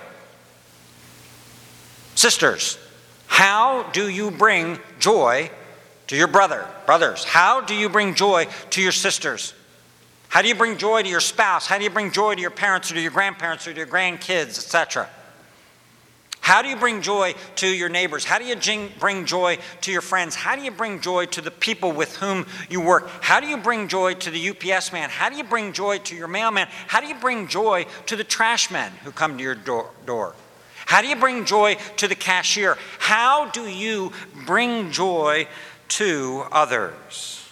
Sisters, 2.15 2.77
how 3.27 3.83
do 3.91 4.07
you 4.07 4.31
bring 4.31 4.79
joy 4.99 5.49
to 6.07 6.15
your 6.15 6.27
brother? 6.27 6.65
Brothers, 6.85 7.23
how 7.23 7.61
do 7.61 7.75
you 7.75 7.89
bring 7.89 8.13
joy 8.13 8.47
to 8.69 8.81
your 8.81 8.91
sisters? 8.91 9.53
How 10.29 10.41
do 10.41 10.47
you 10.47 10.55
bring 10.55 10.77
joy 10.77 11.03
to 11.03 11.09
your 11.09 11.19
spouse? 11.19 11.67
How 11.67 11.77
do 11.77 11.83
you 11.83 11.89
bring 11.89 12.11
joy 12.11 12.35
to 12.35 12.41
your 12.41 12.51
parents 12.51 12.89
or 12.89 12.95
to 12.95 13.01
your 13.01 13.11
grandparents 13.11 13.67
or 13.67 13.71
to 13.73 13.77
your 13.77 13.87
grandkids, 13.87 14.57
etc.? 14.57 15.09
How 16.43 16.61
do 16.61 16.67
you 16.67 16.75
bring 16.75 17.01
joy 17.01 17.35
to 17.55 17.67
your 17.67 17.87
neighbors? 17.87 18.25
How 18.25 18.37
do 18.37 18.43
you 18.43 18.89
bring 18.99 19.25
joy 19.25 19.59
to 19.79 19.91
your 19.93 20.01
friends? 20.01 20.35
How 20.35 20.57
do 20.57 20.61
you 20.61 20.71
bring 20.71 20.99
joy 20.99 21.25
to 21.27 21.39
the 21.39 21.49
people 21.49 21.93
with 21.93 22.17
whom 22.17 22.45
you 22.69 22.81
work? 22.81 23.07
How 23.21 23.39
do 23.39 23.47
you 23.47 23.55
bring 23.55 23.87
joy 23.87 24.15
to 24.15 24.29
the 24.29 24.49
UPS 24.49 24.91
man? 24.91 25.09
How 25.09 25.29
do 25.29 25.37
you 25.37 25.45
bring 25.45 25.71
joy 25.71 25.99
to 25.99 26.15
your 26.17 26.27
mailman? 26.27 26.67
How 26.87 26.99
do 26.99 27.07
you 27.07 27.15
bring 27.15 27.47
joy 27.47 27.85
to 28.07 28.17
the 28.17 28.25
trash 28.25 28.69
men 28.69 28.91
who 29.05 29.11
come 29.13 29.37
to 29.37 29.43
your 29.43 29.55
door? 29.55 30.35
How 30.85 31.01
do 31.01 31.07
you 31.07 31.15
bring 31.15 31.45
joy 31.45 31.77
to 31.95 32.09
the 32.09 32.15
cashier? 32.15 32.77
How 32.99 33.49
do 33.51 33.69
you 33.69 34.11
bring 34.45 34.91
joy 34.91 35.47
to 35.87 36.43
others? 36.51 37.42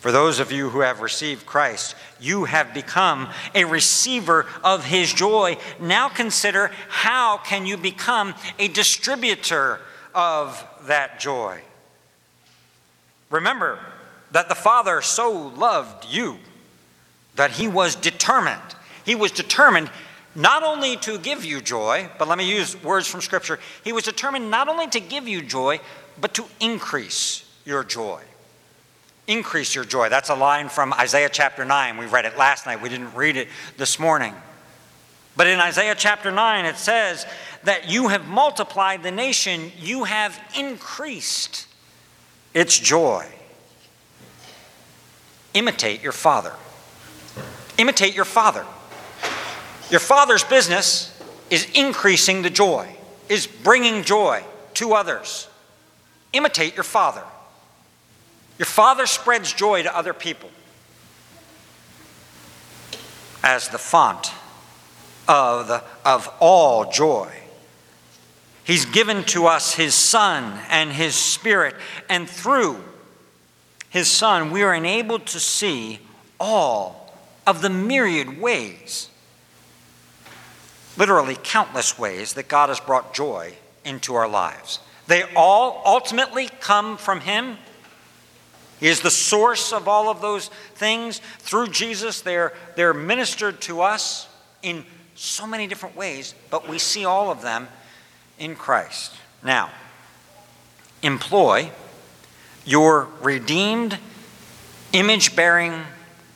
For 0.00 0.12
those 0.12 0.38
of 0.38 0.52
you 0.52 0.70
who 0.70 0.80
have 0.80 1.00
received 1.00 1.44
Christ, 1.44 1.96
you 2.20 2.44
have 2.44 2.72
become 2.72 3.28
a 3.54 3.64
receiver 3.64 4.46
of 4.62 4.84
his 4.84 5.12
joy. 5.12 5.56
Now 5.80 6.08
consider 6.08 6.70
how 6.88 7.38
can 7.38 7.66
you 7.66 7.76
become 7.76 8.34
a 8.60 8.68
distributor 8.68 9.80
of 10.14 10.64
that 10.86 11.18
joy? 11.18 11.62
Remember 13.30 13.80
that 14.30 14.48
the 14.48 14.54
Father 14.54 15.02
so 15.02 15.32
loved 15.32 16.06
you 16.08 16.38
that 17.34 17.50
he 17.50 17.66
was 17.66 17.96
determined. 17.96 18.62
He 19.04 19.16
was 19.16 19.32
determined 19.32 19.90
not 20.36 20.62
only 20.62 20.96
to 20.98 21.18
give 21.18 21.44
you 21.44 21.60
joy, 21.60 22.08
but 22.18 22.28
let 22.28 22.38
me 22.38 22.48
use 22.48 22.80
words 22.84 23.08
from 23.08 23.20
Scripture. 23.20 23.58
He 23.82 23.92
was 23.92 24.04
determined 24.04 24.48
not 24.48 24.68
only 24.68 24.86
to 24.88 25.00
give 25.00 25.26
you 25.26 25.42
joy, 25.42 25.80
but 26.20 26.34
to 26.34 26.44
increase 26.60 27.44
your 27.64 27.82
joy 27.82 28.22
increase 29.28 29.74
your 29.74 29.84
joy. 29.84 30.08
That's 30.08 30.30
a 30.30 30.34
line 30.34 30.68
from 30.68 30.92
Isaiah 30.94 31.28
chapter 31.30 31.64
9. 31.64 31.98
We 31.98 32.06
read 32.06 32.24
it 32.24 32.36
last 32.36 32.66
night, 32.66 32.82
we 32.82 32.88
didn't 32.88 33.14
read 33.14 33.36
it 33.36 33.46
this 33.76 34.00
morning. 34.00 34.34
But 35.36 35.46
in 35.46 35.60
Isaiah 35.60 35.94
chapter 35.96 36.32
9, 36.32 36.64
it 36.64 36.76
says 36.76 37.24
that 37.62 37.88
you 37.88 38.08
have 38.08 38.26
multiplied 38.26 39.04
the 39.04 39.12
nation, 39.12 39.70
you 39.78 40.02
have 40.04 40.36
increased 40.58 41.68
its 42.54 42.76
joy. 42.76 43.24
Imitate 45.54 46.02
your 46.02 46.12
father. 46.12 46.54
Imitate 47.76 48.16
your 48.16 48.24
father. 48.24 48.66
Your 49.90 50.00
father's 50.00 50.42
business 50.42 51.16
is 51.50 51.68
increasing 51.74 52.42
the 52.42 52.50
joy, 52.50 52.96
is 53.28 53.46
bringing 53.46 54.02
joy 54.02 54.42
to 54.74 54.94
others. 54.94 55.48
Imitate 56.32 56.74
your 56.74 56.84
father. 56.84 57.22
Your 58.58 58.66
Father 58.66 59.06
spreads 59.06 59.52
joy 59.52 59.82
to 59.84 59.96
other 59.96 60.12
people 60.12 60.50
as 63.42 63.68
the 63.68 63.78
font 63.78 64.32
of, 65.28 65.68
the, 65.68 65.82
of 66.04 66.28
all 66.40 66.90
joy. 66.90 67.32
He's 68.64 68.84
given 68.84 69.24
to 69.24 69.46
us 69.46 69.74
His 69.74 69.94
Son 69.94 70.58
and 70.68 70.92
His 70.92 71.14
Spirit, 71.14 71.74
and 72.08 72.28
through 72.28 72.82
His 73.88 74.10
Son, 74.10 74.50
we 74.50 74.62
are 74.62 74.74
enabled 74.74 75.26
to 75.26 75.40
see 75.40 76.00
all 76.40 77.14
of 77.46 77.62
the 77.62 77.70
myriad 77.70 78.40
ways, 78.40 79.08
literally 80.96 81.36
countless 81.42 81.98
ways, 81.98 82.34
that 82.34 82.48
God 82.48 82.68
has 82.68 82.80
brought 82.80 83.14
joy 83.14 83.54
into 83.84 84.14
our 84.14 84.28
lives. 84.28 84.80
They 85.06 85.22
all 85.34 85.80
ultimately 85.86 86.50
come 86.60 86.98
from 86.98 87.20
Him 87.20 87.56
he 88.80 88.86
is 88.86 89.00
the 89.00 89.10
source 89.10 89.72
of 89.72 89.88
all 89.88 90.08
of 90.08 90.20
those 90.20 90.48
things. 90.74 91.20
Through 91.38 91.68
Jesus, 91.68 92.20
they're, 92.20 92.52
they're 92.76 92.94
ministered 92.94 93.60
to 93.62 93.80
us 93.80 94.28
in 94.62 94.84
so 95.14 95.46
many 95.46 95.66
different 95.66 95.96
ways, 95.96 96.34
but 96.50 96.68
we 96.68 96.78
see 96.78 97.04
all 97.04 97.30
of 97.30 97.42
them 97.42 97.68
in 98.38 98.54
Christ. 98.54 99.14
Now, 99.42 99.70
employ 101.02 101.70
your 102.64 103.08
redeemed, 103.20 103.98
image 104.92 105.34
bearing 105.34 105.82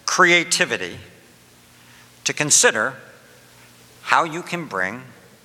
creativity 0.04 0.98
to 2.24 2.32
consider 2.32 2.96
how 4.02 4.24
you 4.24 4.42
can 4.42 4.66
bring 4.66 5.02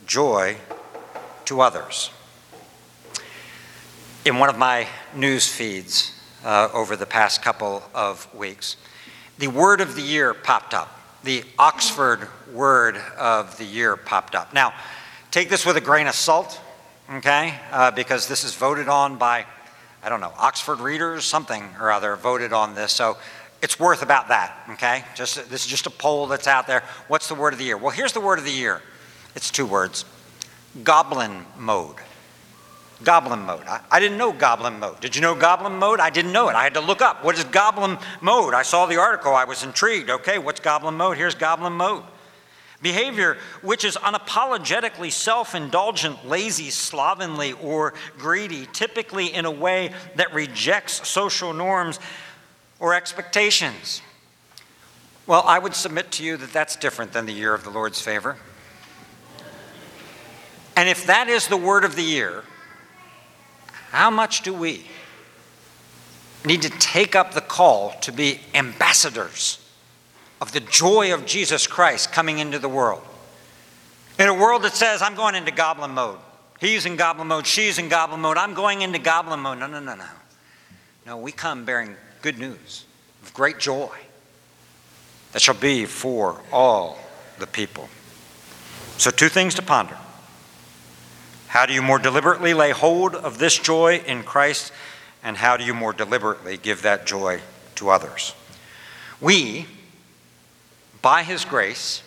joy 0.08 0.58
to 1.46 1.62
others. 1.62 2.10
In 4.26 4.40
one 4.40 4.50
of 4.50 4.58
my 4.58 4.88
news 5.16 5.48
feeds, 5.48 6.17
uh, 6.44 6.70
over 6.74 6.96
the 6.96 7.06
past 7.06 7.42
couple 7.42 7.84
of 7.94 8.34
weeks. 8.34 8.78
The 9.40 9.48
word 9.48 9.82
of 9.82 9.96
the 9.96 10.02
year 10.02 10.34
popped 10.34 10.74
up. 10.74 10.90
The 11.24 11.44
Oxford 11.60 12.28
word 12.52 12.98
of 13.18 13.58
the 13.58 13.66
year 13.66 13.96
popped 13.96 14.36
up. 14.36 14.54
Now, 14.54 14.74
take 15.32 15.50
this 15.50 15.66
with 15.66 15.78
a 15.78 15.82
grain 15.82 16.08
of 16.08 16.16
salt, 16.16 16.60
okay? 17.12 17.54
Uh, 17.72 17.92
because 17.92 18.28
this 18.28 18.44
is 18.44 18.56
voted 18.56 18.88
on 18.88 19.18
by, 19.18 19.46
I 20.02 20.10
don't 20.10 20.22
know, 20.22 20.34
Oxford 20.38 20.80
readers, 20.80 21.26
something 21.26 21.64
or 21.80 21.92
other 21.92 22.16
voted 22.16 22.54
on 22.54 22.76
this. 22.76 22.94
So 22.94 23.18
it's 23.62 23.80
worth 23.80 24.02
about 24.02 24.30
that, 24.30 24.56
okay? 24.72 25.04
Just 25.16 25.50
this 25.50 25.66
is 25.66 25.68
just 25.68 25.86
a 25.86 25.92
poll 25.92 26.28
that's 26.28 26.48
out 26.48 26.68
there. 26.68 26.84
What's 27.08 27.28
the 27.28 27.36
word 27.36 27.54
of 27.54 27.60
the 27.60 27.66
year? 27.66 27.78
Well, 27.78 27.92
here's 27.92 28.14
the 28.14 28.22
word 28.22 28.40
of 28.40 28.46
the 28.46 28.52
year. 28.52 28.82
It's 29.36 29.52
two 29.52 29.66
words. 29.66 30.06
Goblin 30.84 31.46
mode. 31.58 31.98
Goblin 33.04 33.42
mode. 33.42 33.64
I, 33.68 33.82
I, 33.92 34.00
didn't 34.00 34.18
know 34.18 34.32
goblin 34.32 34.80
mode. 34.80 35.00
Did 35.00 35.16
you 35.16 35.22
know 35.22 35.36
goblin 35.36 35.74
mode? 35.74 36.00
I 36.00 36.10
didn't 36.10 36.32
know 36.32 36.50
it. 36.50 36.56
I 36.56 36.64
had 36.64 36.74
to 36.74 36.82
look 36.82 37.02
up. 37.02 37.24
What 37.24 37.38
is 37.38 37.44
goblin 37.44 37.98
mode? 38.22 38.56
I 38.56 38.64
saw 38.64 38.88
the 38.88 38.98
article. 38.98 39.36
I 39.36 39.44
was 39.44 39.64
intrigued. 39.64 40.10
Okay, 40.10 40.40
what's 40.40 40.60
goblin 40.60 40.96
mode? 40.96 41.18
Here's 41.18 41.36
goblin 41.36 41.74
mode. 41.74 42.04
Behavior 42.82 43.38
which 43.62 43.84
is 43.84 43.98
unapologetically 43.98 45.12
self 45.12 45.54
indulgent, 45.54 46.28
lazy, 46.28 46.70
slovenly, 46.70 47.54
or 47.54 47.94
greedy, 48.18 48.68
typically 48.74 49.34
in 49.34 49.46
a 49.46 49.52
way 49.52 49.92
that 50.16 50.34
rejects 50.34 51.08
social 51.08 51.54
norms 51.54 52.00
or 52.80 52.94
expectations. 52.94 54.02
Well, 55.28 55.44
I 55.46 55.60
would 55.60 55.76
submit 55.76 56.12
to 56.14 56.24
you 56.24 56.38
that 56.38 56.54
that's 56.54 56.76
different 56.76 57.14
than 57.14 57.26
the 57.26 57.34
year 57.34 57.54
of 57.54 57.64
the 57.64 57.70
Lord's 57.70 58.02
favor. 58.02 58.38
And 60.76 60.88
if 60.88 61.06
that 61.08 61.28
is 61.28 61.48
the 61.48 61.58
word 61.58 61.84
of 61.84 61.96
the 61.96 62.04
year, 62.04 62.44
how 63.92 64.10
much 64.10 64.42
do 64.42 64.54
we 64.54 64.86
need 66.46 66.62
to 66.64 66.70
take 66.70 67.16
up 67.16 67.34
the 67.34 67.42
call 67.42 67.92
to 68.02 68.12
be 68.12 68.40
ambassadors 68.54 69.60
of 70.40 70.52
the 70.52 70.60
joy 70.60 71.14
of 71.14 71.26
Jesus 71.26 71.68
Christ 71.68 72.12
coming 72.12 72.40
into 72.40 72.60
the 72.60 72.70
world? 72.70 73.02
In 74.20 74.28
a 74.28 74.34
world 74.34 74.64
that 74.64 74.74
says, 74.74 75.02
I'm 75.02 75.16
going 75.16 75.36
into 75.36 75.52
goblin 75.52 75.92
mode. 75.92 76.18
He's 76.60 76.86
in 76.86 76.96
goblin 76.96 77.28
mode, 77.28 77.46
she's 77.46 77.78
in 77.78 77.88
goblin 77.88 78.22
mode, 78.22 78.38
I'm 78.38 78.56
going 78.56 78.82
into 78.82 79.00
goblin 79.00 79.40
mode. 79.42 79.60
No, 79.60 79.68
no, 79.68 79.80
no, 79.80 79.96
no. 79.96 80.06
No, 81.06 81.18
we 81.18 81.32
come 81.32 81.66
bearing 81.66 81.96
good 82.22 82.40
news 82.40 82.86
of 83.24 83.34
great 83.34 83.60
joy 83.60 83.96
that 85.32 85.42
shall 85.42 85.56
be 85.56 85.86
for 85.86 86.42
all 86.52 86.98
the 87.40 87.48
people. 87.48 87.88
So, 88.98 89.12
two 89.12 89.30
things 89.30 89.54
to 89.56 89.62
ponder. 89.62 89.98
How 91.48 91.66
do 91.66 91.74
you 91.74 91.82
more 91.82 92.00
deliberately 92.00 92.54
lay 92.54 92.72
hold 92.72 93.16
of 93.16 93.38
this 93.40 93.58
joy 93.58 94.02
in 94.06 94.24
Christ? 94.24 94.72
And 95.24 95.38
how 95.38 95.58
do 95.58 95.64
you 95.64 95.74
more 95.74 95.94
deliberately 95.94 96.58
give 96.58 96.84
that 96.84 97.06
joy 97.06 97.42
to 97.76 97.90
others? 97.90 98.34
We, 99.20 99.66
by 101.02 101.24
His 101.24 101.46
grace, 101.46 102.04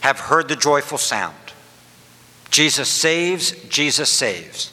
have 0.00 0.20
heard 0.20 0.48
the 0.48 0.56
joyful 0.56 0.98
sound. 0.98 1.34
Jesus 2.50 2.88
saves, 2.88 3.52
Jesus 3.68 4.10
saves. 4.10 4.72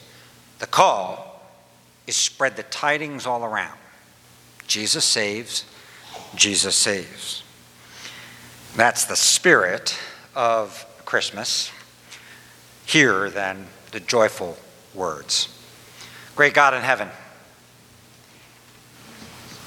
The 0.60 0.66
call 0.66 1.42
is 2.06 2.16
spread 2.16 2.56
the 2.56 2.62
tidings 2.62 3.26
all 3.26 3.44
around. 3.44 3.78
Jesus 4.66 5.04
saves, 5.04 5.64
Jesus 6.34 6.76
saves. 6.76 7.42
That's 8.76 9.04
the 9.04 9.16
spirit 9.16 9.98
of 10.34 10.86
Christmas 11.04 11.70
hear 12.86 13.30
than 13.30 13.66
the 13.92 14.00
joyful 14.00 14.56
words. 14.94 15.48
Great 16.36 16.54
God 16.54 16.74
in 16.74 16.82
heaven, 16.82 17.08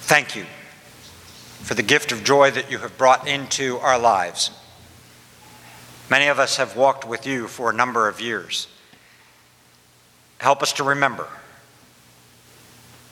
thank 0.02 0.36
you 0.36 0.46
for 1.62 1.74
the 1.74 1.84
gift 1.84 2.12
of 2.12 2.24
joy 2.24 2.52
that 2.52 2.72
you 2.72 2.78
have 2.80 2.98
brought 2.98 3.28
into 3.28 3.78
our 3.78 3.98
lives. 4.00 4.52
Many 6.10 6.28
of 6.28 6.40
us 6.40 6.58
have 6.58 6.76
walked 6.76 7.06
with 7.06 7.26
you 7.26 7.48
for 7.48 7.70
a 7.70 7.74
number 7.74 8.08
of 8.08 8.22
years. 8.22 8.68
Help 10.40 10.62
us 10.62 10.74
to 10.74 10.84
remember 10.84 11.28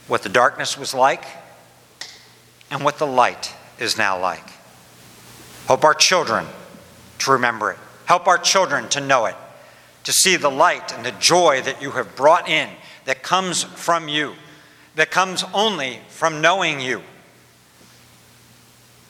what 0.08 0.22
the 0.22 0.30
darkness 0.30 0.78
was 0.78 0.94
like 0.94 1.26
and 2.70 2.84
what 2.84 3.00
the 3.00 3.08
light 3.08 3.54
is 3.80 3.98
now 3.98 4.20
like. 4.20 4.44
Help 5.68 5.84
our 5.84 5.94
children 5.94 6.46
to 7.20 7.32
remember 7.32 7.72
it. 7.72 7.78
Help 8.06 8.28
our 8.28 8.38
children 8.38 8.88
to 8.90 9.02
know 9.02 9.26
it 9.26 9.36
to 10.06 10.14
see 10.14 10.38
the 10.38 10.50
light 10.50 10.94
and 10.94 11.06
the 11.06 11.12
joy 11.12 11.62
that 11.62 11.82
you 11.82 11.92
have 11.92 12.16
brought 12.16 12.48
in 12.48 12.70
that 13.06 13.22
comes 13.22 13.64
from 13.64 14.08
you, 14.08 14.34
that 14.96 15.12
comes 15.12 15.44
only 15.54 16.00
from 16.08 16.42
knowing 16.42 16.80
you. 16.80 17.02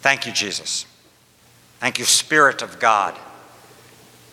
Thank 0.02 0.26
you, 0.26 0.32
Jesus. 0.32 0.86
Thank 1.80 2.00
you, 2.00 2.06
Spirit 2.06 2.62
of 2.62 2.80
God, 2.80 3.16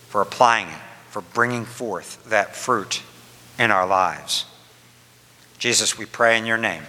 for 0.07 0.21
applying 0.21 0.67
it, 0.67 0.81
for 1.09 1.21
bringing 1.21 1.65
forth 1.65 2.23
that 2.29 2.55
fruit 2.55 3.03
in 3.59 3.69
our 3.69 3.85
lives. 3.85 4.45
Jesus, 5.59 5.97
we 5.97 6.05
pray 6.05 6.37
in 6.37 6.45
your 6.45 6.57
name. 6.57 6.83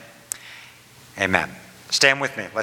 Amen. 1.19 1.51
Stand 1.91 2.21
with 2.21 2.37
me. 2.37 2.47
Let's 2.55 2.63